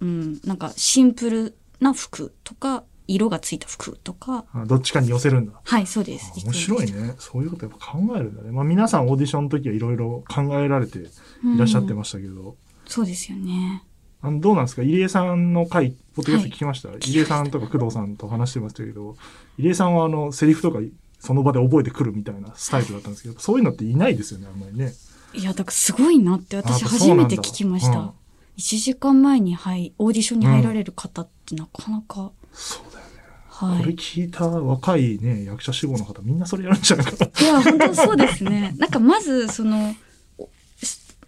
[0.00, 5.58] うん、なんかシンプルな服とか、色がついた服とか、あどっちかに寄せるんだ。
[5.64, 6.30] はい、そうです。
[6.44, 7.14] 面白いね。
[7.18, 8.50] そういうことやっぱ考えるんだね。
[8.50, 11.02] まあ皆さんオーディションの時はいろいろ考えられてい
[11.56, 13.82] らっしゃってましたけど、そうですよね。
[14.20, 14.82] あのどうなんですか？
[14.82, 19.16] 入江さんの回、ポッドキャスト聞きました、入江さんとか工藤さんと話してましたけど、
[19.56, 20.80] 入江さんはあの、セリフとか
[21.18, 24.92] その場で覚えてくるみたいなスタイルだったんですけど、そういうのっていないですよね、あんまりね。
[25.34, 27.98] いや、だからすごいなって私初めて聞きました。
[27.98, 28.10] うん
[28.58, 33.22] 1時間前に、はい、オーディションに入られる方ってなかなか、そうだよね。
[33.48, 33.82] はい。
[33.82, 37.40] これ聞いた若いね、役者志望の方、みんなそれやるんじゃないかな。
[37.40, 38.74] いや、本当そうですね。
[38.78, 39.94] なんかまず、その、
[40.38, 40.48] お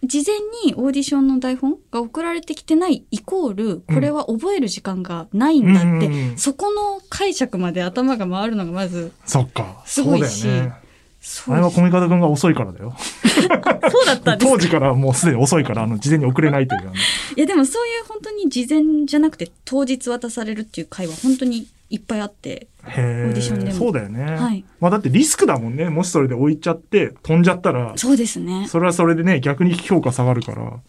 [0.07, 9.83] 事前にオーディションの台本が送られてきてないイコール、これは覚える時間がないんだって、うんうんうんそこの解釈まで頭が回るのがまず、そっか。
[9.85, 10.80] すごいしそうだよね。
[11.47, 12.95] あれはコミカド君が遅いからだよ。
[12.97, 16.81] そうだったんです当時からもうすでに遅いから、あの、事前に送れないという。
[16.81, 16.95] あのい
[17.35, 24.23] や、でもそういう本当に事前じゃなくて当日渡されるっていう会は本当にいっぱいあって、オーディションでもそうだよね。
[24.23, 25.89] はいまあだってリスクだもんね。
[25.89, 28.67] もしそれで置いちゃって飛んじゃったら、そうですね。
[28.67, 30.79] それはそれでね、逆に評価下がるから。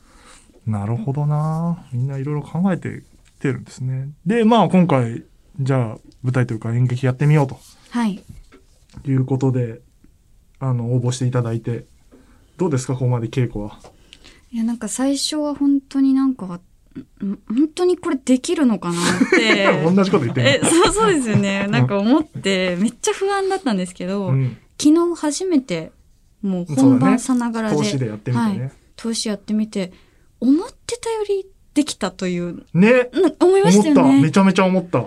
[0.66, 3.02] なるほどなみんないろいろ考えて
[3.38, 4.08] きてるんですね。
[4.24, 5.24] で、まあ今回、
[5.60, 7.56] じゃあ舞台というか演劇やってみよう
[7.90, 8.22] はい。
[9.04, 9.80] ということで、
[10.62, 11.86] あの、応募していただいて、
[12.56, 13.80] どどうですかここまで稽古は？
[14.52, 16.60] いや、なんか最初は本当になんか、ん
[17.48, 18.98] 本当にこれできるのかなっ
[19.30, 19.66] て。
[19.82, 20.66] 同じこと言ってえ、る。
[20.66, 21.66] そうそうですよね。
[21.68, 24.56] なんか思って、めっちゃ不安だったんですけど、うん。
[24.80, 25.90] 昨日初めて、
[26.42, 28.72] もう本番さながらで、投資でやってみてはいね。
[28.94, 29.92] 投資やってみて、
[30.38, 33.10] 思ってたよりできたという、ね。
[33.12, 34.00] な思いました思った。
[34.02, 34.22] よね。
[34.22, 35.06] めちゃめちゃ思った。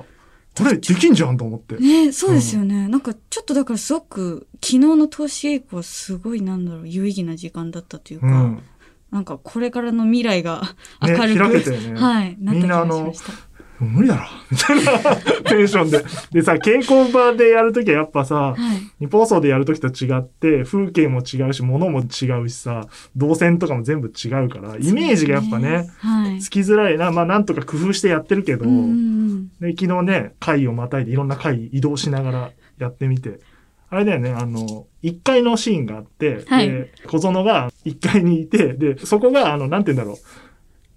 [0.57, 1.75] これできんじゃんと思って。
[1.77, 2.87] ねそうですよね。
[2.87, 8.63] なんかちょっとだからすごく、昨日の投資稽古はすごいなんだろう、有意義な時間だったというか、うん。
[9.11, 13.44] なんかこれからの未来が明ねるく、開けてねはい、みんなあのがしました。
[13.79, 16.05] 無理だろみたいなテンションで。
[16.31, 19.05] でさ、稽古場でやるときはやっぱさ、はい。
[19.05, 26.39] 日本放送でやるときと違って、風景も違うし、物も違うしさ、動線とかも全部違うから、イメージがやっぱね、はい。
[26.41, 27.11] つきづらいな。
[27.11, 28.65] まあなんとか工夫してやってるけど、
[29.59, 33.39] で昨日ね、階をまたいでいろんな階移動しながらやってみて、
[33.89, 40.44] あれだよね、あの、1階のシーンがあって、はいで、小園が1階にいて、で、そこが、あの、なんて言うんだろう。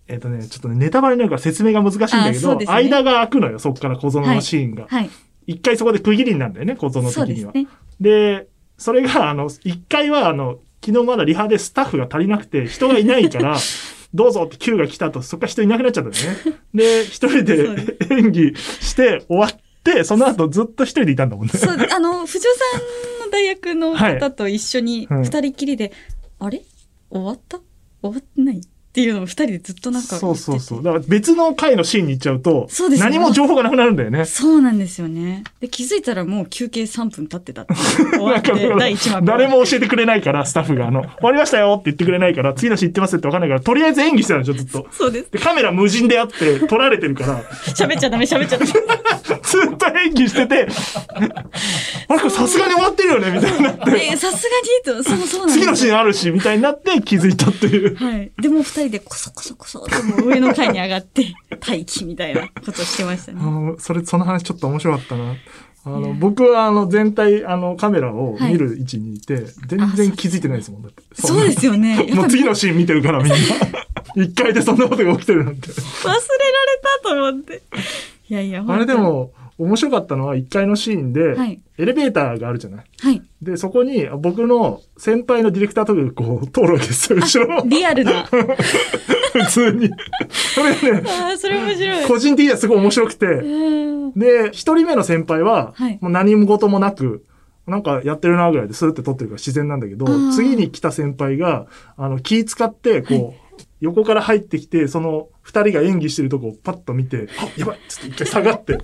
[0.09, 4.87] えっ、とね、ちょっとね、ネタバレになるから説明が難しいんだけど、ね間が空くのよ、そこから小園のシーンが。
[4.89, 5.11] はい。
[5.47, 7.53] 一回そこで区切りになるんだよね、小園的には。
[7.53, 7.69] ですね。
[8.01, 13.57] で、それが、あの、一回は、あの、昨日まだリハでスタッフが足りなくて、人がいないから、
[14.15, 16.61] どうぞって Q が来たと、そこから人いなくなっちゃったんだよね。
[16.75, 19.51] で、一人でで演技して終わっ
[19.85, 21.53] て、その後ずっと一人でいたんだもんね。
[21.53, 22.79] そう、あの、藤尾さ
[23.25, 25.93] んの大学の方と一緒にはい二人きりで、
[26.39, 26.63] あれ？
[27.11, 27.59] 終わった？
[28.03, 28.61] 終わってない？
[28.99, 30.83] っていうのを二人でずっとなんかそうそうそう。
[30.83, 34.25] だから別の回のシーンに行っちゃうと、そうですよ何も情報がなくなるんだよねて。
[34.25, 35.45] そうなんですよね。
[35.61, 37.75] で、気づいたらもう休憩3分経ってたって。
[37.75, 39.23] 終わって、 第1話。
[39.23, 44.87] 誰も教えてくれないから、スタッフが、あの、終わりましたよって言ってくれないから、次のシーン行ってますってわかんないから、とりあえず演技してたんでしょ、ずっと。
[44.93, 45.31] そうです。
[45.31, 47.43] で、カメラ無人であって、撮られてるから、
[47.75, 48.73] 喋っちゃダメ、喋っちゃダメ。
[49.43, 50.69] ずっと演技してて、
[52.09, 54.49] あれこれさすがに終わってるよねみたいになって、え、さす
[54.85, 57.97] がにと、そうそうなん次のシーンあるし、みたいになって気づいたっていう。
[57.97, 58.31] はい。
[58.41, 63.41] でも二人でコソコソコソともう上の階に上がって、 待機みたいなことしてましたね。
[63.41, 65.35] あの、それ、その話ちょっと面白かったな。
[65.85, 71.03] あの、僕はあの、全体、あの、カメラを見る位置にいて、全然気づいてないですもん、だって。
[71.15, 72.11] そうですよね。
[72.15, 73.37] もう次のシーン見てるからみんな。
[74.17, 75.69] 一回でそんなことが起きてるなんて。
[75.69, 76.21] 忘れられ
[77.03, 77.63] たと思って。
[78.29, 82.85] いやいや、あれでも、面白かったのは一回のシーンで、はいエレベーターがあるじゃない？
[83.01, 83.23] はい。
[83.41, 87.63] で、そこに僕の先輩のディレクターとかがこう通るわけですよ、後ろ。
[87.67, 88.25] リアルな。
[88.27, 89.89] 普通に。
[90.29, 92.07] それね、ああ、それ面白い。
[92.09, 97.25] 個人的にはすごい面白くて、うんで、一人目の先輩ははい、もう何事もなく、
[97.69, 101.67] なんかやってるなぐらいでスーって撮ってるから自然なんだけど次に来た先輩が、
[101.97, 108.79] あの、気使って、こう、横から入ってきて、その二人が演技してるとこをパッと見て、あ、やばいっつって一回下がって、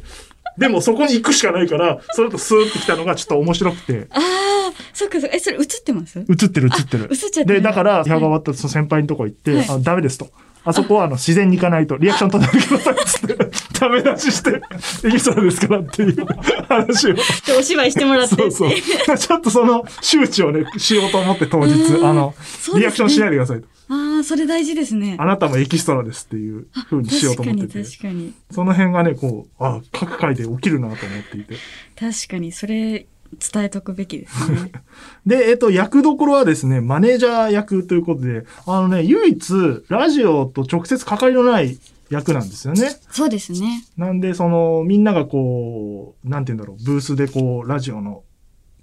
[0.58, 5.36] でもそこに行くしかないから、その後スーって来たのがちょっと面白くて、ああ、そっかそっか。
[5.36, 6.18] え、それ映ってます？
[6.18, 7.14] 映ってる映ってる映。
[7.14, 10.28] っちゃってるで、だから、リハが終わっったらその先輩のとこ行って、はいあダメですと。
[10.66, 13.36] あそこはあの自然に行かないと、リアクション取ってくださいっつって、
[13.78, 14.62] ダメ出しして、
[15.06, 16.26] エキストラですからっていう
[16.68, 17.14] 話を。
[17.14, 17.20] て
[17.58, 18.34] お芝居してもらって。
[18.34, 19.18] そうそう。
[19.18, 22.34] ちょっとその周知をね、しようと思って当日う、んあの、
[22.74, 23.66] ねリアクションしないでくださいと。
[24.16, 25.16] ああ、それ大事ですね。
[25.18, 27.84] あなたもエキストラですっていう風にしようと思ってて。
[27.84, 28.32] 確かに。
[28.50, 31.56] その辺がね、こう、あ、各回で起きるなと思っていて。
[31.98, 34.72] 確かに、それ伝えとくべきですね。
[35.26, 41.78] で、えっと、役どころはですね、マネージャー役ということで、あのね、唯一、ラジオと直接関わりのない
[42.10, 42.90] 役なんですよね。
[43.10, 43.84] そうですね。
[43.96, 48.22] なんで、その、みんながこう、なんて言うんだろう、ブースでこう、ラジオの、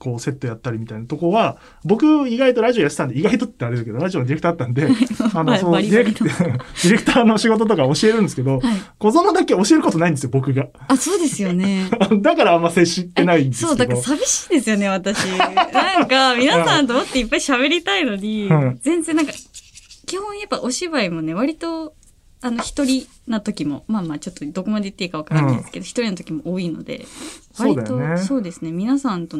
[0.01, 4.87] こう、セットやったりみたいなとこは、僕、意外とラジオやってたんで、意外とってあれだけど、ラジオのディレクターだったんで、
[5.37, 8.61] あの、そのディレクター、ディレクターの仕事とか教えるんですけど、はい。
[8.97, 10.69] 小園だけ教えることないんですよ、僕が。
[10.87, 11.87] あ、そうですよね。
[12.21, 13.61] だからあんま接してないんです。
[13.61, 15.23] そう、だから寂しいですよね、私。
[15.27, 19.33] なんか、皆さんともっといっぱい喋りたいのに、うん全然なんか、
[20.07, 21.93] 基本やっぱお芝居もね、割と、
[22.41, 27.05] あの、一人な時も、まあまあ、ちょっとどこまで言っていいかわからないですけど、一、人の時も多いので、
[27.53, 29.37] そう割と、だよねそうですね、皆さんと、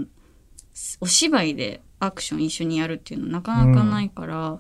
[1.00, 4.60] お芝居でアクション一緒にやるっていうのなかなかないから、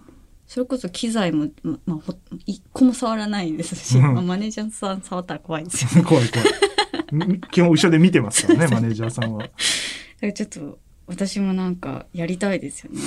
[0.52, 2.13] それこそ機材も、ままあ、ほ
[2.45, 6.04] 一個も触らないですし、うんまあマネージャーさん触ったら怖いですよね。
[6.08, 6.47] 怖い怖い。
[7.12, 9.43] み基本後ろで見てますからね、マネージャーさんは。
[9.43, 9.54] だか
[10.21, 13.00] らちょっと、私もなんか、やりたいですよね。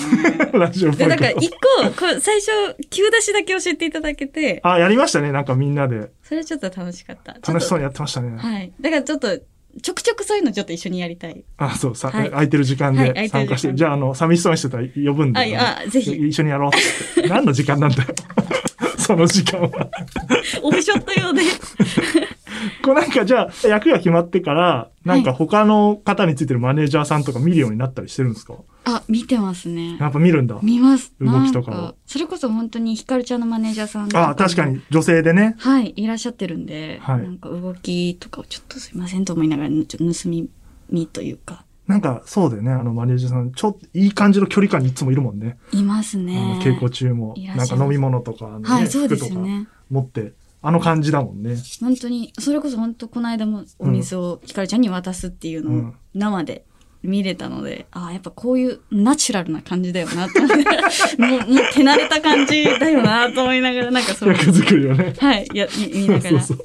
[0.53, 1.57] ラジオだから一個、
[1.99, 2.51] こう最初、
[2.91, 6.11] 急出しだけ教えていただけて、あ、やりましたね、なんかみんなで。
[6.23, 7.35] それちょっと楽しかった。
[7.35, 7.83] 楽しそうに。
[7.83, 8.37] にやってましたね。
[8.39, 8.73] はい。
[8.81, 9.39] だからちょっと、
[9.83, 11.45] ちょくちょくそういうのちょっと一緒にやりたい。
[11.59, 16.71] あ、そう、さ、はい空いてる時間はいで参加して、じゃあ、あの、寂しそうにしてたら呼ぶんで、あいあぜひ一緒にやろう
[17.19, 17.29] って。
[17.29, 18.15] 何の時間なんだよ。
[18.99, 19.89] その時間は。
[20.63, 21.43] オフショット用で。
[22.83, 28.55] こうなんか、じゃあ、役が決まってから、なんか他の方についてるマネージャーさんとか見るようになったりしてるんですか？
[28.85, 29.97] あ、見てますね。
[29.99, 30.59] やっぱ見るんだ。
[30.63, 31.15] 見ます。
[31.21, 35.57] 動きとかそれこそ本当にヒカルちゃんのマネージャーさんがあ、確かに女性でね。
[35.59, 40.49] はい、いらっしゃってるんで、はいなんか動きとかをちょっとすいませんと思いながら、ちょっと盗み
[40.91, 42.73] 見というか、なんかそうだよね。
[42.73, 45.59] あのマネージャーさん、ちょっといい感じの距離感にいつもいるもんね。
[45.73, 46.63] いますあねの。
[46.63, 49.67] 稽古中もなんか飲み物とか、ねはい、そうですよね。
[49.91, 51.57] 持って、あの感じだもんね。
[51.81, 56.65] 本当に、それこそ本当この間もお水をヒカルちゃんに渡すっていうのをうん生で
[57.05, 60.65] 見れたので、ああ、やっぱこういうナチュラルな感じだよなと思って、
[61.23, 64.31] もう、もう手慣れた感じだよなと思いながら、なんかそう。
[64.31, 65.15] 役作りをね。
[65.19, 66.41] はい、いや、見見ながら。
[66.43, 66.59] そう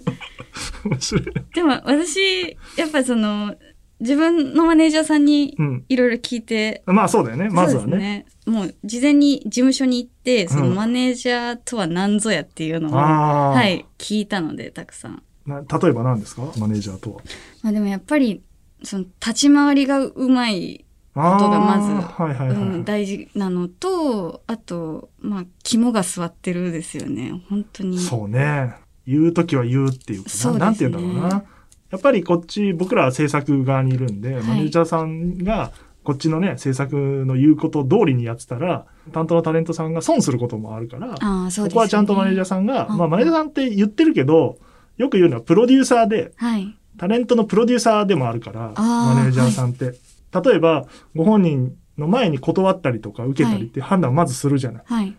[1.00, 1.26] そう。
[1.54, 3.56] でも私、やっぱその、
[4.00, 5.86] 自分のマネージャーさんにうん。
[5.90, 7.50] いろいろ聞いて、まあそうだよね。
[7.50, 8.26] まずはそうですね。
[8.46, 13.50] もう事前に事務所に行って、そのうんマネージャーとは何ぞやっていうのを、ああ。
[13.52, 15.22] はい、聞いたので、たくさん。
[15.46, 16.44] な例えば何ですか？
[16.58, 17.22] マネージャーとは。
[17.62, 18.42] まあでもやっぱり、
[18.84, 22.58] その立ち回りがうまい、あことがまずはいはいはい。
[22.58, 27.42] うん、大事なのと、あと、まあ、肝が据わってるですよね。
[27.50, 28.00] 本当に。
[28.00, 28.76] そうね。
[29.06, 30.66] 言うときは言うっていううねな。
[30.66, 31.44] なんて言うんだろうな。
[31.92, 35.72] やっぱりこっち、僕らは制作側にいるんで、いマネージャーさんが、
[36.04, 41.70] こっちのね、制作の言うこと通りにやってたら、担当のタレントさんが損することもあるから、ああ、そね。
[41.70, 44.58] ここはちゃんとマネージャーさんが、うんまあマネージャーさんって言ってるけど、
[44.98, 46.76] よく言うのはプロデューサーで、はい。
[47.00, 49.96] タレントのプロデューサーでもあるから、マネージャーさんって。
[50.32, 50.86] 例えば、
[51.16, 54.84] ご本人の前に断ったりとか受けたりって判断をまずするじゃない。
[54.86, 55.16] はい。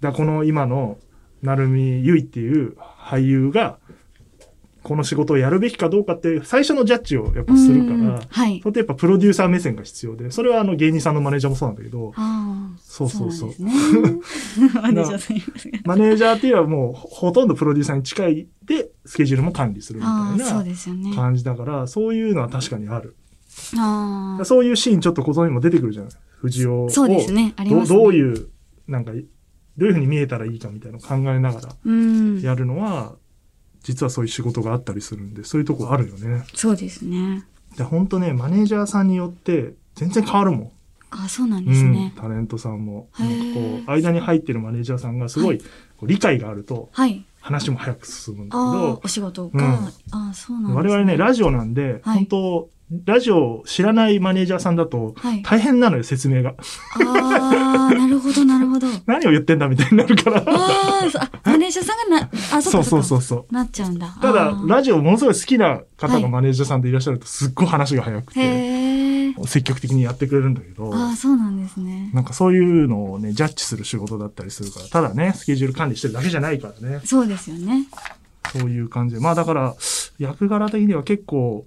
[0.00, 0.98] だこの今の
[1.42, 3.78] 成海優衣っていう俳優が、
[4.82, 8.64] この仕事をやるべきかどうかって最初のジャッジをやっぱするかうんら、はいそ。
[8.66, 12.78] れってやっぱプロデューサー目線が必要で、それはあの芸人さんのマネージャーもそうなんだけど、ああ。
[12.82, 13.50] そうそうそう。
[14.80, 21.14] マネージャーさんいますがマネージャーっていうのはもうほほとんどプロデューサーに近いで、スケジュールも管理するみたいな。
[21.14, 23.16] 感じだから、そういうのは確かにある。
[23.78, 24.44] ああ。
[24.44, 26.12] そういうシーンちょっとここにも出てくるじゃない？
[26.40, 27.52] 藤尾をそうですね。
[27.56, 27.98] ありどうますね。
[27.98, 28.48] どういう、
[28.88, 29.18] なんか、ど
[29.86, 32.40] ういうふうに見えたらいいかみたいなのを考えながらうん。
[32.40, 33.16] やるのは、
[33.82, 36.44] 実はそういう仕事があったりするんで、そういうとこあるよね。
[36.54, 37.44] そうですね。
[37.76, 40.72] で、本当ね、マネージャーさんによって全然変わるもん。
[41.12, 42.12] あそうなんうんですね。。
[42.16, 43.08] タレントさんも。
[43.18, 45.60] なんかこう、間に入ってるマネージャーさんがすごい、
[46.02, 47.24] 理解があると、はい。
[47.40, 50.74] 話も早く進むんだけど、、お仕事うんあ、そうなんですね。
[50.74, 52.70] 我々ね、ラジオなんで、はい本当
[53.06, 55.42] ラジオを知らないマネージャーさんだと、はい。
[55.42, 56.54] 大変なのよ、説明が。
[57.06, 58.88] ああ、なるほど、なるほど。
[59.06, 60.38] 何を言ってんだみたいになるから。
[60.44, 63.54] ああ、マネージャーさんがな、 あ、そそううそうかそううそう。
[63.54, 64.08] なっちゃうんだ。
[64.20, 69.10] ただラジオものすごい好きな方はいがマネージャーさんでいらっしゃると、すっごい話が早くて。
[69.46, 72.10] 積極的にやってくれるんだけど、ああ、そうなんですね。
[72.12, 77.86] なんかそういうのをね、ジャッジする仕事だったりするから、ただね、スケジュール管理してるだけじゃないからね、そうですよね。
[78.52, 79.20] そういう感じで。
[79.20, 79.74] まあだから、
[80.18, 81.64] 役柄的には結構、お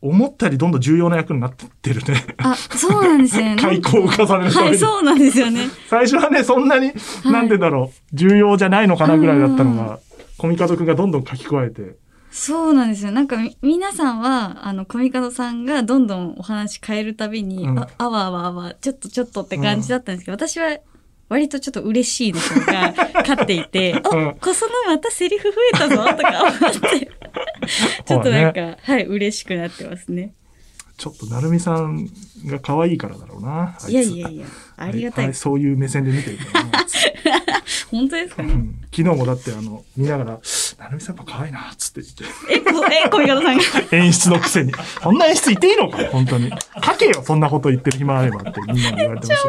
[0.00, 2.24] 思ったよりどんどん重要な役になってるね。
[2.38, 3.56] あ、そうなんですね。
[3.60, 5.68] 開口を重ねるはい、そうなんですよね。
[5.88, 6.92] 最初はね、そんなに、
[7.24, 9.98] なんてだろう、重要じゃないのかなぐらいだったのが、
[10.38, 11.96] コミカドくんがどんどん書き加えて、
[12.34, 13.12] そうなんですよ。
[13.12, 20.78] なんかみ、皆さんは、あの、コミカドさんがどんどんお話変えるたびに、うんあ、あわあわあわ、ちょっとちょっとって感じだったんですけど、私は、
[21.34, 22.94] 割とちょっと嬉しいの方が
[23.26, 24.28] 勝っていて、うん。
[24.28, 27.10] お、こそのまたセリフ増えたぞとか思って、
[28.06, 30.32] ちょっとなんか、はい、嬉しくなってますね。
[31.04, 32.08] ちょっと、なるみさん
[32.46, 33.76] が可愛いからだろうな。
[33.82, 34.46] あいやついやいや、
[34.78, 35.34] ありがたいはは。
[35.36, 36.70] そういう目線で見てるからな。
[37.90, 38.52] 本当ですかね？
[38.52, 40.30] うん昨日もだってあの、見ながら、
[40.78, 43.62] なるみさんやっぱ可愛いな、つって言っえ、こえ、コミカドさんが？
[43.90, 43.96] て。
[43.98, 44.72] 演出のくせに。
[44.72, 45.98] こんな演出いていいのか？
[46.12, 46.48] 本当に。
[46.84, 49.48] 書けよ、そんなこと言ってる暇あればってみんなに言われてました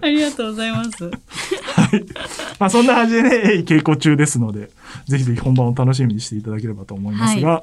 [0.00, 0.06] ど。
[0.06, 1.04] ありがとうございます。
[1.04, 2.04] はい。
[2.58, 3.30] まあそんな感じでね、
[3.64, 4.70] 稽古中ですので、
[5.06, 7.62] ぜひぜひ本番を楽しみにしていただければと思いますが、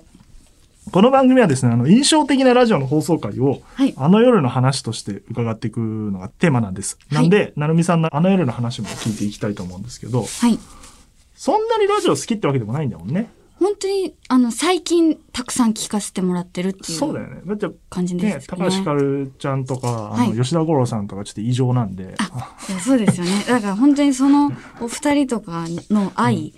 [0.92, 3.94] この番組はですね、あの、印象的なラジオの放送回を、はい。
[3.98, 6.98] あの夜の話として伺っていくのがテーマなんです。
[7.12, 10.60] なんで、なるみさんのあの夜の話も聞いていきたいと思うんですけど、はい。
[11.36, 13.30] そんなにラジオ好きってわけでもないんだもんね。
[13.60, 17.42] 本当に、あの、最近たくさん聞かせてもらってるっていうそうだよね。
[17.46, 22.08] だって、感じですね、高橋ひかるちゃんとか、あの、はい吉田五郎さんとかちょっと異常なんで、い
[22.72, 23.32] やそうですよね。
[23.48, 26.54] だから本当にそのお二人とかの愛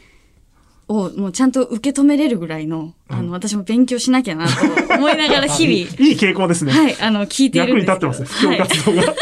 [0.88, 4.54] をもうちゃんと受け止めれるぐらいの、あの、私も勉強しなきゃなと
[4.96, 6.72] 思いながら日々、いい傾向ですね。
[6.72, 8.12] はい、あの、聞いてるんですけど。
[8.12, 8.58] に立ってますね。
[8.68, 9.16] 活動が。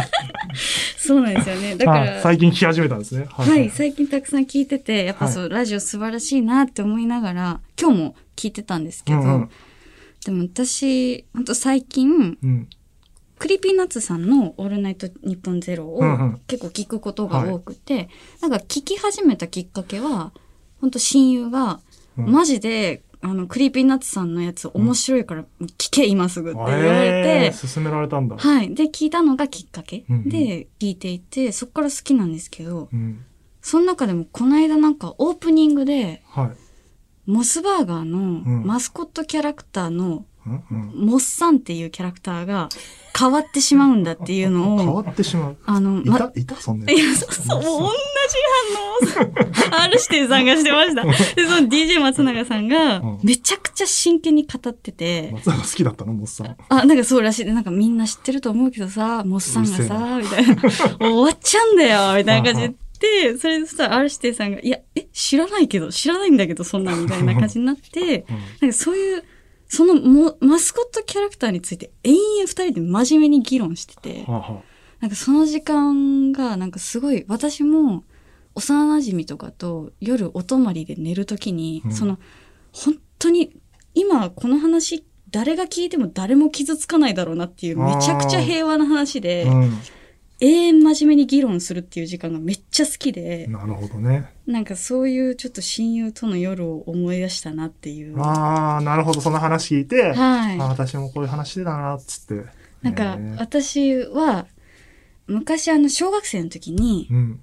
[0.97, 1.75] そうなんですよね。
[1.75, 3.25] だかはいら、最近聞き始めたんですね。
[3.29, 9.49] ははい、最近たくさん聞いてて、やっぱそう、ラジオ素晴らしいなって思いながら、今日も聞いてたんですけど、
[10.25, 12.67] でも私、本当最近、うん。
[13.39, 15.99] Creepy Nutsさんの「オールナイトニッポンゼロを
[16.47, 18.07] 結構聞くことが多くて、
[18.41, 20.31] なんか聞き始めたきっかけは
[20.83, 21.79] 本当親友が
[22.17, 25.45] うんマジであの、 Creepy Nutsさんのやつ面白いから
[25.77, 28.35] 聞け今すぐって言われて、えー、勧められたんだ。
[28.35, 28.75] はい。
[28.75, 33.23] で、聞いたのがきっかけ、うんうんで聞いていて、そっから好きなんですけど、うん。
[33.61, 37.31] その中でもこの間なんかオープニングで、はい。
[37.31, 40.25] モスバーガーのんマスコットキャラクターの。
[40.45, 42.69] モッサンっていうキャラクターが
[43.17, 45.57] 変わってしまうんだっていうの変を、 わってしまう。
[45.65, 46.55] あの、いた、いた？
[46.55, 47.89] そんなやいや、そうそう、もう同
[49.19, 51.03] じ反応を R 指定さんがしてました。
[51.35, 56.13] で、その DJ 松永さんがうん、めちゃくちゃ真剣に語っててつ。、松永好きだったの？
[56.13, 56.55] モッサン。
[56.69, 57.45] あ、なんかそうらしい。
[57.45, 60.55] でなんかみんな知ってると思うけどさ、モッサンがさ、みたいな。
[60.99, 62.73] 終わっちゃうんだよ、みたいな感じで言っ
[63.33, 68.25] て、それでそしたら R 指定さんが、いや、え、知らないけど、知らないんだけど、そんなんみたいな感じになって、
[68.61, 69.23] なんかそういう、
[69.73, 74.61] そのもマスコットキャラクターについて延々二人で真面目に議論してて、はあは
[74.99, 78.03] なんかその時間がなんかすごい私も
[78.53, 82.19] 幼馴染とかと夜お泊まりで寝るときに、うんその
[82.71, 83.59] 本当に
[83.95, 89.47] 今この話誰が聞いても誰も傷つかないだろうなっていうめちゃくちゃ平和な話で、
[90.39, 94.32] 永遠真面目に議論するっていう時間がめっちゃ好きでうん。、なるほどね。
[94.45, 98.17] なんかそういうちょっと親友との夜を思い出したなっていう。
[98.17, 99.21] はああ、なるほど。
[99.21, 100.13] その話聞いて、
[100.53, 100.59] い。
[100.59, 102.45] あ私もこういう話だな、っつって。
[102.81, 104.45] なんかね私は
[105.27, 107.39] 昔あの小学生の時にうん。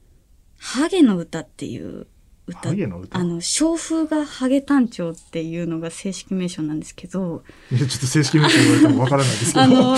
[0.58, 2.06] 「ハゲの歌」っていう
[2.46, 3.18] 歌ハゲの歌？
[3.18, 9.60] あの小風がハゲ単調っていうのが正式名称なんですけどいや、ちょっと正式名称言われてもわからないですけど。
[9.60, 9.94] あの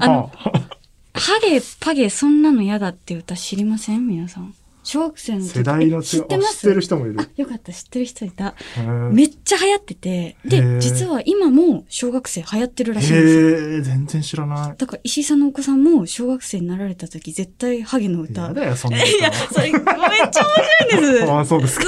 [0.00, 0.70] あのあ
[1.16, 4.06] ハゲパゲそんなの嫌だって歌知りません？
[4.08, 4.54] 皆さん
[4.84, 6.58] 小学生の時世代の違いってます？
[6.58, 7.16] 知ってる人もいる。
[7.20, 8.54] あよかった知ってる人いた。
[9.10, 10.78] めっちゃ流行っててへでー。
[10.78, 13.34] 実は今も小学生流行ってるらしいんです
[13.78, 13.82] よ。
[13.82, 14.74] 全然知らない。
[14.76, 18.42] だから石井さんのお子さんも小学生になられた時絶対ハゲの歌。
[18.42, 21.24] やだよ、そんな いや、それ、めっちゃ面白いんです。
[21.30, 21.84] あ あ、そうですか。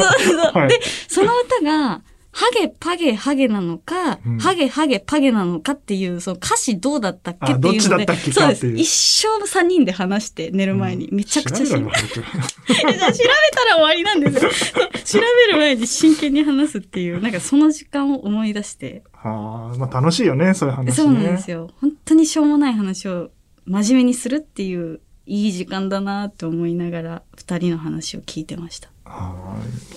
[0.68, 2.02] で、その歌が、
[2.36, 7.68] ハゲ、パゲ、ハゲなのか、うんハゲ、ハゲ、パゲなのかっていう、その歌詞どうだったっけっていうので。
[7.68, 8.68] あどっちだったっけかそうです。
[8.68, 11.08] 一生三人で話して寝る前に。
[11.12, 14.50] めちゃくちゃし調べ 調べたら終わりなんですよ。
[14.50, 15.18] 調
[15.48, 19.02] べる前に真剣に話すっていう、なんかその時間を思い出して。
[19.14, 20.92] ああ、まあ楽しいよね、そういう話ね。
[20.92, 21.70] そうなんですよ。
[21.80, 23.30] 本当にしょうもない話を
[23.64, 28.90] 真面目にするっていう、いい時間だなって思いながら、二人の話を聞いてました。
[29.06, 29.34] あ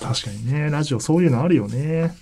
[0.00, 2.14] 確かにね、ラジオそういうのあるよね。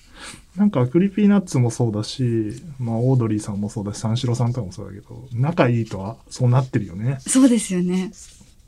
[0.57, 7.19] なんか、 Creepy Nuts もそうだし、まあ、オードリーさんもそうだし、三四郎さんとかもそうだけど、仲いい人はそうなってるよね。
[7.21, 8.11] そうですよね。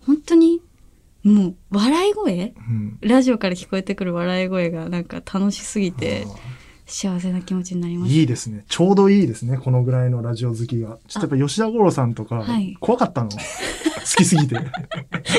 [0.06, 0.60] 本当に、
[1.22, 2.54] もう、笑い声？
[2.56, 2.98] うん。
[3.00, 6.30] ラジオから聞こえてくる笑い声がなんか楽しすぎてあ、
[6.86, 8.64] 幸せな気持ちになりましーいいですね。
[8.68, 10.98] ちょうどいいですね、このぐらいのラジオ好きが。
[11.08, 13.30] ちょっとやっぱ吉田五郎さんとかはい、怖かったの。
[13.30, 13.36] 好
[14.16, 14.54] きすぎて。
[14.54, 14.62] た。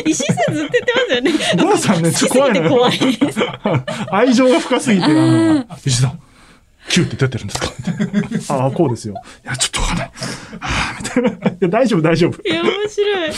[0.05, 1.77] 石井さんずっと言ってますよね。
[1.77, 2.69] さんね、ちょっと怖いのよ。
[2.69, 3.83] 好きすぎて怖い。
[4.11, 6.13] 愛情が深すぎて、あのあ、吉田、
[6.89, 8.55] キューって出てるんですか？
[8.55, 9.15] ああ、こうですよ。
[9.43, 10.11] いや、ちょっとわかんない。
[10.59, 11.29] ああ、みたいな。
[11.29, 12.41] いや、大丈夫、大丈夫。
[12.47, 13.31] いや、面白い。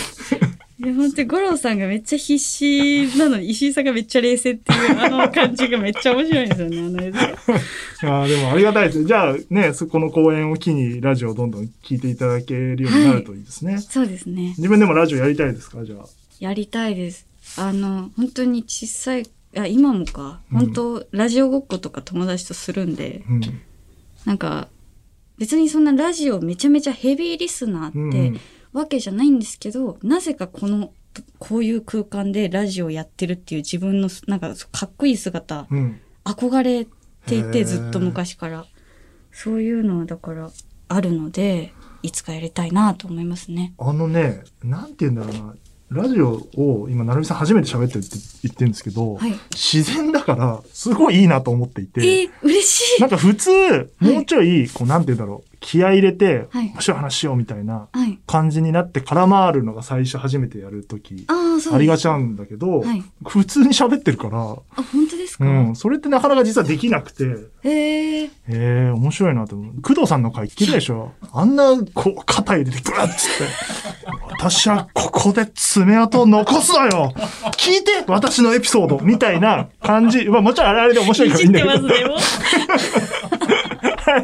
[0.79, 7.19] いや、本当に五郎さんがめっちゃ必死なのに、石井さんがめっちゃ冷静っていうあの感じがめっちゃ面白いんですよね、あの映像。
[8.09, 9.05] ああ、でもありがたいです。
[9.05, 13.77] じゃあね、そこの公演を機にラジオをどんどん聞いていただけるようになるといいですね。
[13.79, 14.55] そうですね。
[14.57, 15.85] 自分でもラジオやりたいですか？
[15.85, 16.05] じゃあ。
[16.39, 17.27] やりたいです。
[17.57, 23.41] あの、本当に小さい、いや、今もか、うん本当、ラジオごっことか友達とするんで、うん。
[24.25, 24.69] なんか、
[25.37, 28.39] 別にそんなラジオめちゃめちゃヘビーリスナーってうん
[28.73, 30.91] わけじゃないんですけど、なぜかこの、
[31.39, 35.99] こういう空間でラジオやってるっていう自分の、なんか、かっこいい姿、うん。
[36.25, 36.85] 憧れ
[37.25, 38.65] ていて、ずっと昔から。
[39.31, 40.49] そういうのは、だから、
[40.87, 43.73] あるので、いつかやりたいなと思いますね。
[43.77, 45.55] あのね、なんて言うんだろうな。
[45.93, 49.33] ラジオを今、なるみさん初めて喋ってるって言ってるんですけど、はい。
[49.51, 52.01] 自然だから、すごいいいなと思っていて。
[52.01, 58.19] えー、嬉しいなんか普通、もうちょい、こう、なんて言うんだろう、気合い入れて、はい面白い話しようみたいなはい。
[58.27, 67.23] 感じになって空回るのが最初初めてやるとき、ありがちちなんだけど、はい普通に喋ってるから、あ、本当ですか、うん、それってなかなか実はできなくて、
[67.63, 68.25] へえ。
[68.25, 69.81] へえ、面白いなと思う。
[69.81, 71.13] 工藤さんの回聞いたでしょ？
[71.31, 73.53] あんな、こう、肩入れて、ブワッつって。
[74.31, 77.13] 私はここで爪痕を残すのよ
[77.57, 80.25] 聞いて私のエピソードみたいな感じ。
[80.27, 81.65] まあもちろんあれあれで面白いいからいいんだけ
[82.03, 82.17] ど。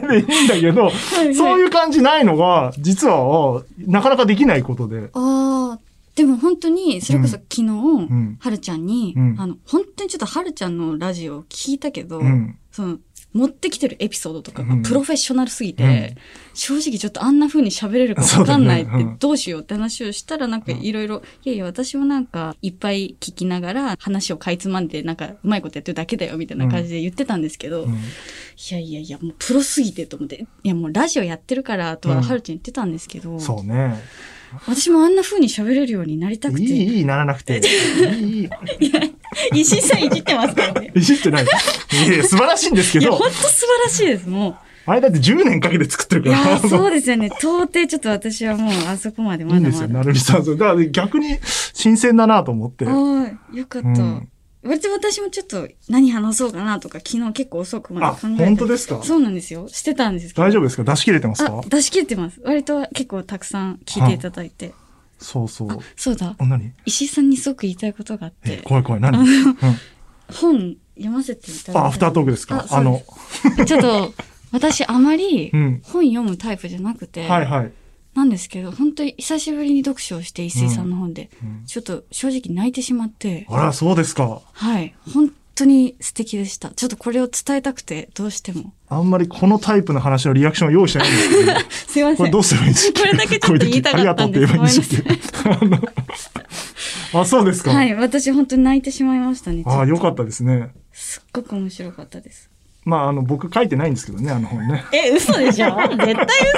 [0.08, 0.92] でいいんだけど、は
[1.24, 5.10] いそういう感じないのが、実は、なかなかできないことで。
[5.14, 5.80] ああ、
[6.16, 12.58] でも本当に、それこそ昨日、んはるちゃんに、うんあの、本当にちょっとはるちゃんのラジオを聞いたけど、うん。
[12.72, 12.98] その、
[13.34, 16.16] 持ってきてるエピソードとかがプロフェッショナルすぎて、
[16.54, 33.96] 正直ちょっとあんな風に喋れるかわかんないってどうしようって話をしたらなんかいろいろ、いやいや私もなんかいっぱい聞きながら話をかいつまんでなんかうまいことやってるだけだよみたいな感じで言ってたんですけど、いやいやいやもうプロすぎてと思って、いやもうラジオやってるからとははるちゃん言ってたんですけど、そうね。
[34.66, 36.64] 私もあんな風に喋れるようになりたくて。
[36.64, 37.62] いい、いい、ならなくて。
[38.20, 38.50] いい、
[38.80, 38.92] いい。
[39.54, 40.92] 石井さんいじってますからね。
[40.96, 41.44] いじってない。
[41.44, 41.48] い
[42.18, 43.04] や、素晴らしいんですけど。
[43.04, 44.56] いや、本当素晴らしいです、もう。
[44.86, 46.42] あれだって10年かけて作ってるから。
[46.42, 47.28] いや、そうですよね。
[47.40, 49.68] 到底ちょっと私はもうあそこまでまだまだ。
[49.68, 50.46] いいんですよ、なるみさん。
[50.46, 51.38] だから逆に
[51.74, 52.86] 新鮮だなと思って。
[52.86, 53.88] はい、よかった。
[53.88, 54.30] うん
[54.62, 58.44] 割と私もちょっと何話そうかなとか昨日結構遅くまで考えて。
[58.46, 59.00] 本当ですか？
[59.02, 59.70] そうなんですよ。
[59.70, 60.44] してたんですけど。
[60.46, 60.84] 大丈夫ですか？
[60.84, 61.62] 出し切れてますか？
[61.70, 62.42] 出し切れてます。
[62.44, 64.74] 割と結構たくさん聞いていただいて。
[65.20, 65.80] そうそう。
[65.96, 66.36] そうだ。
[66.40, 66.74] 何？
[66.86, 68.58] 石井さんにすごく言いたいことがあって。
[68.64, 69.02] 怖い怖い。
[69.02, 69.56] 何、うん、
[70.34, 71.80] 本読ませていただいて。
[71.80, 72.66] あ、アフタートークですか？
[72.70, 73.02] あの。
[73.68, 74.14] ちょっと、
[74.52, 75.52] 私あまり
[75.84, 77.28] 本読むタイプじゃなくて。
[77.28, 77.72] はいはい。
[78.16, 83.46] なんですけど、本当に久しぶりに読書をして、石井さんの本で、うんうん、ちょっと正直泣いてしまって。
[83.50, 84.42] あら、そうですか。
[84.52, 84.96] はい。
[85.14, 86.70] 本当に素敵でした。
[86.72, 88.74] ちょっとこれを伝えたくて、どうしても。
[88.90, 91.52] あんまりこのタイプの話のリアクションを用意してないんですけど、
[91.94, 92.18] すいません。
[92.18, 93.00] これどうすればいいんですか？
[93.02, 94.54] これだけちょっと言いたかったんです。
[94.54, 95.06] ありがとうって言
[95.64, 96.30] えばいいんです
[97.14, 97.72] あ、そうですか。
[97.72, 97.94] はい。
[97.96, 99.64] 私本当に泣いてしまいましたね。
[99.66, 100.70] ああ、よかったですね。
[100.92, 102.50] すっごく面白かったです。
[102.86, 104.84] まあ、あの、僕書いてないんですけどね、あの本ね。
[104.94, 105.70] え、嘘でしょ？
[105.76, 106.16] 絶対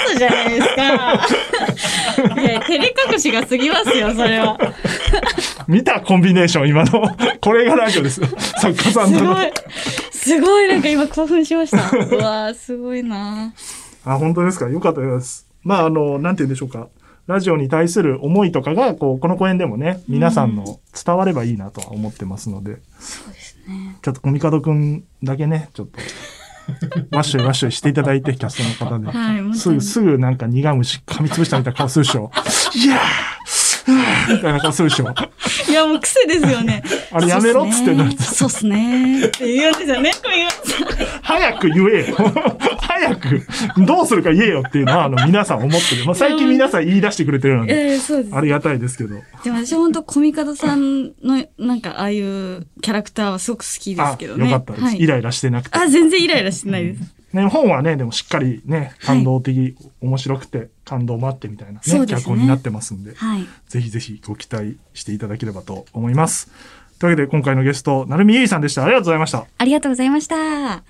[0.08, 2.38] 嘘じゃないですか。
[2.42, 4.58] いや、照れ隠しが過ぎますよ、それは。
[5.72, 7.04] 見たコンビネーション、今の。
[7.42, 8.20] これがラジオです。
[8.60, 9.52] 作家さんとすごい。
[10.12, 11.90] すごい、なんか今興奮しました。
[12.16, 13.54] うわすごいな
[14.04, 14.68] あ、本当ですか？
[14.70, 15.48] よかったです。
[15.64, 16.90] まあ、あの、なんて言うんでしょうか。
[17.28, 22.80] ラジオに対する思いとかが、こう、この公演でもね、皆さんの伝わればいいなとは思ってますので。
[23.00, 23.96] そうですね。
[24.02, 26.00] ちょっと、コミカドくんだけね、ちょっと。
[27.12, 29.18] ワッショイワッショイしていただいて、キャストの方で。
[29.18, 32.32] はい、すぐ、すぐなんか苦虫噛みつぶしたみたいな顔するでしょ。
[32.76, 33.00] いやー
[34.30, 35.14] みたいな顔するでしょ。
[35.70, 36.84] いや、もう癖ですよね。
[37.12, 39.26] あれやめろっつってなそうっすね。
[39.26, 40.12] って言うんですよね。
[41.22, 42.16] 早く言えよ。
[42.82, 43.42] 早く、
[43.86, 46.06] どうするか言えよっていうのは、あの、皆さん思ってる。
[46.06, 49.16] まあ、最近皆さん言い出してくれてるので、えー、そうですありがたいですけど。
[49.44, 54.52] でも私本当コミカドさんの、なんか、ああいうキャラクターはすごく好きですけどね。
[54.52, 55.00] よかったです、はい。
[55.02, 55.78] イライラしてなくて。
[55.78, 57.21] あ、全然イライラしてないです。
[57.34, 66.52] ね、本はね、でもしっかりね、感動的、はい、面白くて、感動もあってみたいなね、ね脚本になってますんで、はい、ぜひぜひご期待していただければと思います。
[67.00, 68.84] というわけで今回のゲスト、成海ゆいさんでした。
[68.84, 69.46] ありがとうございました。
[69.58, 70.84] ありがとうございました。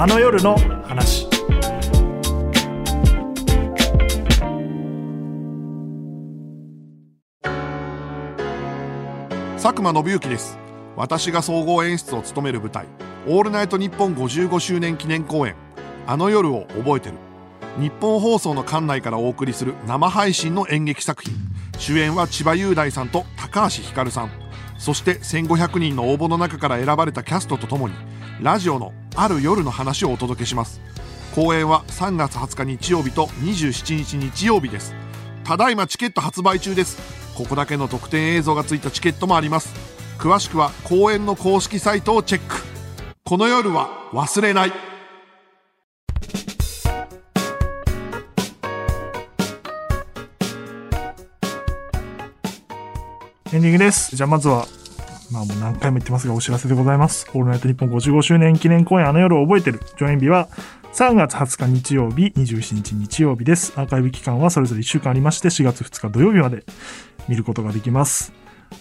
[0.00, 1.27] あの夜の話。
[9.68, 10.58] 佐久間信之です。
[10.96, 12.86] 私が総合演出を務める舞台
[13.28, 15.56] 「オールナイトニッポン」55周年記念公演
[16.08, 17.16] 「あの夜を覚えてる」
[17.78, 21.34] 日本放送の館内からお送りする生配信の演劇作品
[21.76, 24.30] 主演は千葉雄大さんと高橋ひかるさん。
[24.78, 27.94] そして1500人の応募の中から選ばれたキャストとともに
[28.40, 30.80] ラジオのある夜の話をお届けします。
[31.34, 34.94] 公演は3月20日日曜日と27日日曜日です。
[35.44, 37.17] ただいまチケット発売中です。
[37.38, 39.72] ここだけの特典映像がついたチケットもあります
[40.18, 42.56] 詳しくは公演の公式サイトをチェック
[43.22, 44.72] この夜は忘れない
[53.50, 54.14] エンディングです。
[54.14, 54.66] じゃあまずは、
[55.32, 57.26] まあもう何回も言ってますがお知らせでございます。
[57.32, 59.80] オールナイトニッポン55周年記念公演あの夜を覚えてる。
[59.96, 60.48] 上演日は
[60.98, 63.72] 3月20日日曜日、27日日曜日です。
[63.76, 66.64] アーカイブ期間はそれぞれ1週間ありまして、4月2日土曜日まで
[67.28, 68.32] 見ることができます。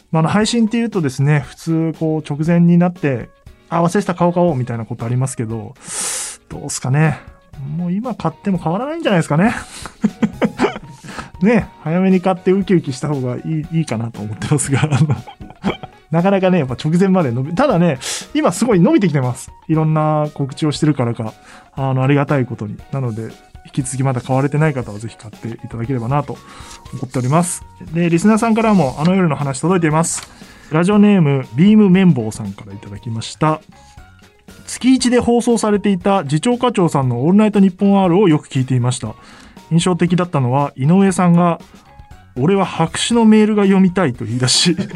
[0.10, 3.30] まあ、の配信っていうとですね、普通こう直前になって、
[3.70, 5.76] あ、忘れてた顔買おうみたいなことありますけど、
[6.50, 7.20] どうすかね。
[7.78, 9.54] もう今買っても変わらないんじゃないですかね。
[11.44, 13.42] ね、早めに買ってウキウキした方がい
[13.72, 14.90] いいいかなと思ってますが、
[16.12, 18.00] なかなかね、やっぱ直前まで伸び、ただね、
[18.34, 19.52] 今すごい伸びてきてます。
[19.68, 21.34] いろんな告知をしてるからか、
[21.74, 22.78] あの、ありがたいことに。
[22.92, 23.24] なので、
[23.66, 26.38] 引き続きまだ買われてない方はぜひ買っていただければなと
[26.94, 27.64] 思っております。
[27.94, 30.30] で、リスナーさんからもあの夜の話届いています。
[30.72, 33.62] ラジオネーム、ビーム綿棒さんからいただきました。
[34.66, 39.16] 月1で放送されていた次長課長さんのオールナイトニッポン R をよく聞いていました。
[39.72, 41.60] 印象的だったのは、井上さんが
[42.38, 44.76] 俺は白紙のメールが読みたいと言い出し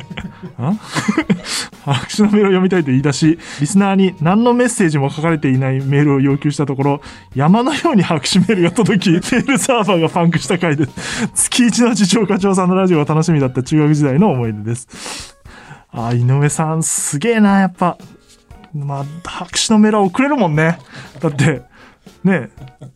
[1.84, 7.02] 白紙のメールを読みたいと言い出し、リスナーに何のメッセージも書かれていないメールを要求したところ、
[7.36, 10.92] 山のように白紙メールが届き、 メールサーバーがパンクした回です。
[11.34, 15.38] 月一の次長課長さんのラジオが楽しみだった中学時代の思い出です。
[15.92, 17.98] あ、井上さんすげえな、やっぱ。
[18.74, 20.78] まあ、拍手のメールは送れるもんね。
[21.20, 21.64] だって、
[22.24, 22.50] ね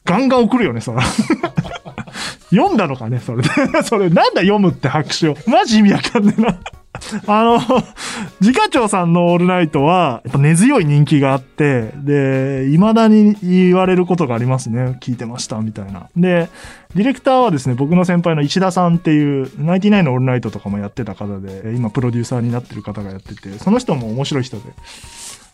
[0.03, 1.01] ガンガン送るよね、そら。
[2.49, 3.49] 読んだのかね、それで。
[3.83, 5.37] それ、なんだ読むって拍手を。
[5.47, 6.59] マジ意味わかんねえな。
[7.27, 7.59] あの、
[8.39, 14.97] 自家長さんのオールナイトは、やっぱ根強い人気があって、で、未だに言われることがありますね。
[15.01, 16.09] 聞いてました、みたいな。
[16.15, 16.49] で、
[16.95, 24.63] ディレクターはですね、僕の先輩の石田さんっていう、ナイティナインのオールナイトとかもやってた方で、今プロデューサーになってる方がやってて、その人も面白い人で、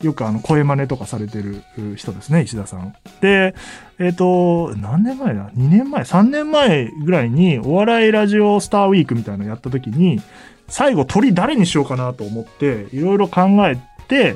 [0.01, 1.61] よくあの声真似とかされてる
[1.95, 2.95] 人ですね、石田さん。
[3.21, 3.55] で、
[3.99, 10.19] えっ、ー、と、何年前だ ?2 年前 ?3 年前ぐらいにお笑いラジオスターウィークみたいなのやった時に、
[10.67, 13.77] 最後鳥誰にしようかなと思って、いろいろ考え
[14.07, 14.35] て、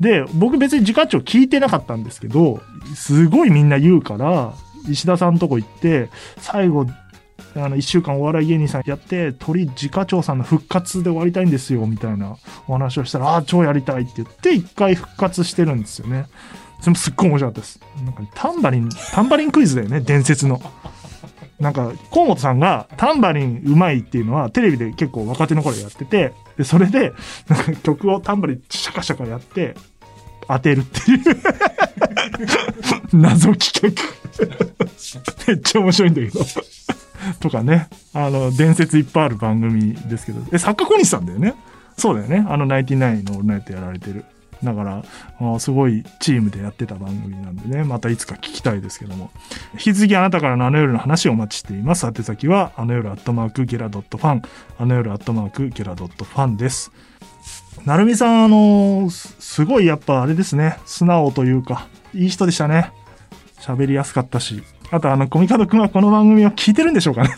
[0.00, 2.60] で、僕別に自家長聞いてなかったんですけど、
[2.94, 4.52] すごいみんな言うから、
[4.88, 6.86] 石田さんとこ行って、最後、
[7.56, 12.36] あの、一週間お笑い芸人さんやって、鳥自家長さんの復活で終わりたいんですよ、みたいな
[12.66, 16.26] お話をしたら、ああ、超やりたいって言って、一回復活してるんですよね。
[16.80, 17.80] それもすっごい面白かったです。
[18.04, 20.60] なんか、タンバリン、タンバリンクイズだよね、伝説の。
[21.60, 27.12] なんか、河本さんがタンバリンうまいっていうのはテレビで結構若手の頃やってて、で、それで、
[27.48, 29.76] なんか曲をタンバリンシャカシャカやって、
[30.48, 31.20] 当てるっていう
[33.16, 34.02] 謎企画
[35.46, 36.40] めっちゃ面白いんだけど
[37.40, 37.88] とかね。
[38.14, 40.40] あの、伝説いっぱいある番組ですけど。
[40.52, 41.54] え、作家小西さんだよね？
[41.96, 42.46] そうだよね。
[42.48, 44.24] あの、ナインティナインのオールナイトやられてる。
[44.62, 49.30] だから、すごいチームでやってた番組なんでね、またいつか聞きたいですけども。
[49.74, 52.06] 引き続きあなたからのあの夜の話をお待ちしています。
[52.06, 54.42] 宛先は、あの夜アットマークゲラドットファン、
[54.78, 56.92] あの夜アットマークゲラドットファンです。
[57.84, 62.92] なるみさん、あのすごいやっぱあれですね、素直というか、いい人でしたね。
[63.58, 64.62] 喋りやすかったし。
[64.92, 67.30] あと、あの、コミカドくんはこの番組を聞いてるんでしょうかね。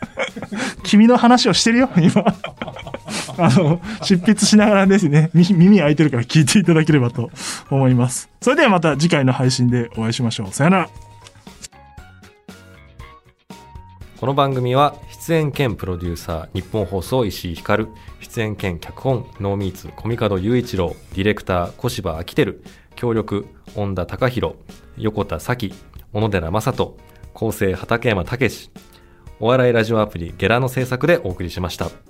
[0.82, 2.24] 君の話をしてるよ、今。
[3.36, 7.30] あの、執筆しながらですね、耳開いてるから聞いていただければと
[7.70, 8.30] 思います。
[8.40, 10.54] それではまた次回の配信でお会いしましょう。
[10.54, 10.88] さよなら。
[14.18, 17.88] この番組は出演兼プロデューサー日本放送石井光
[18.20, 22.54] 出演兼脚本ノーミーツコミカド雄一郎ディレクター小柴明輝
[22.96, 24.56] 協力恩田隆弘
[24.98, 25.72] 横田咲
[26.12, 26.96] 小野寺正人
[27.34, 28.70] 構成畠山武
[29.38, 32.09] お笑いラジオアプリゲラの制作でお送りしました。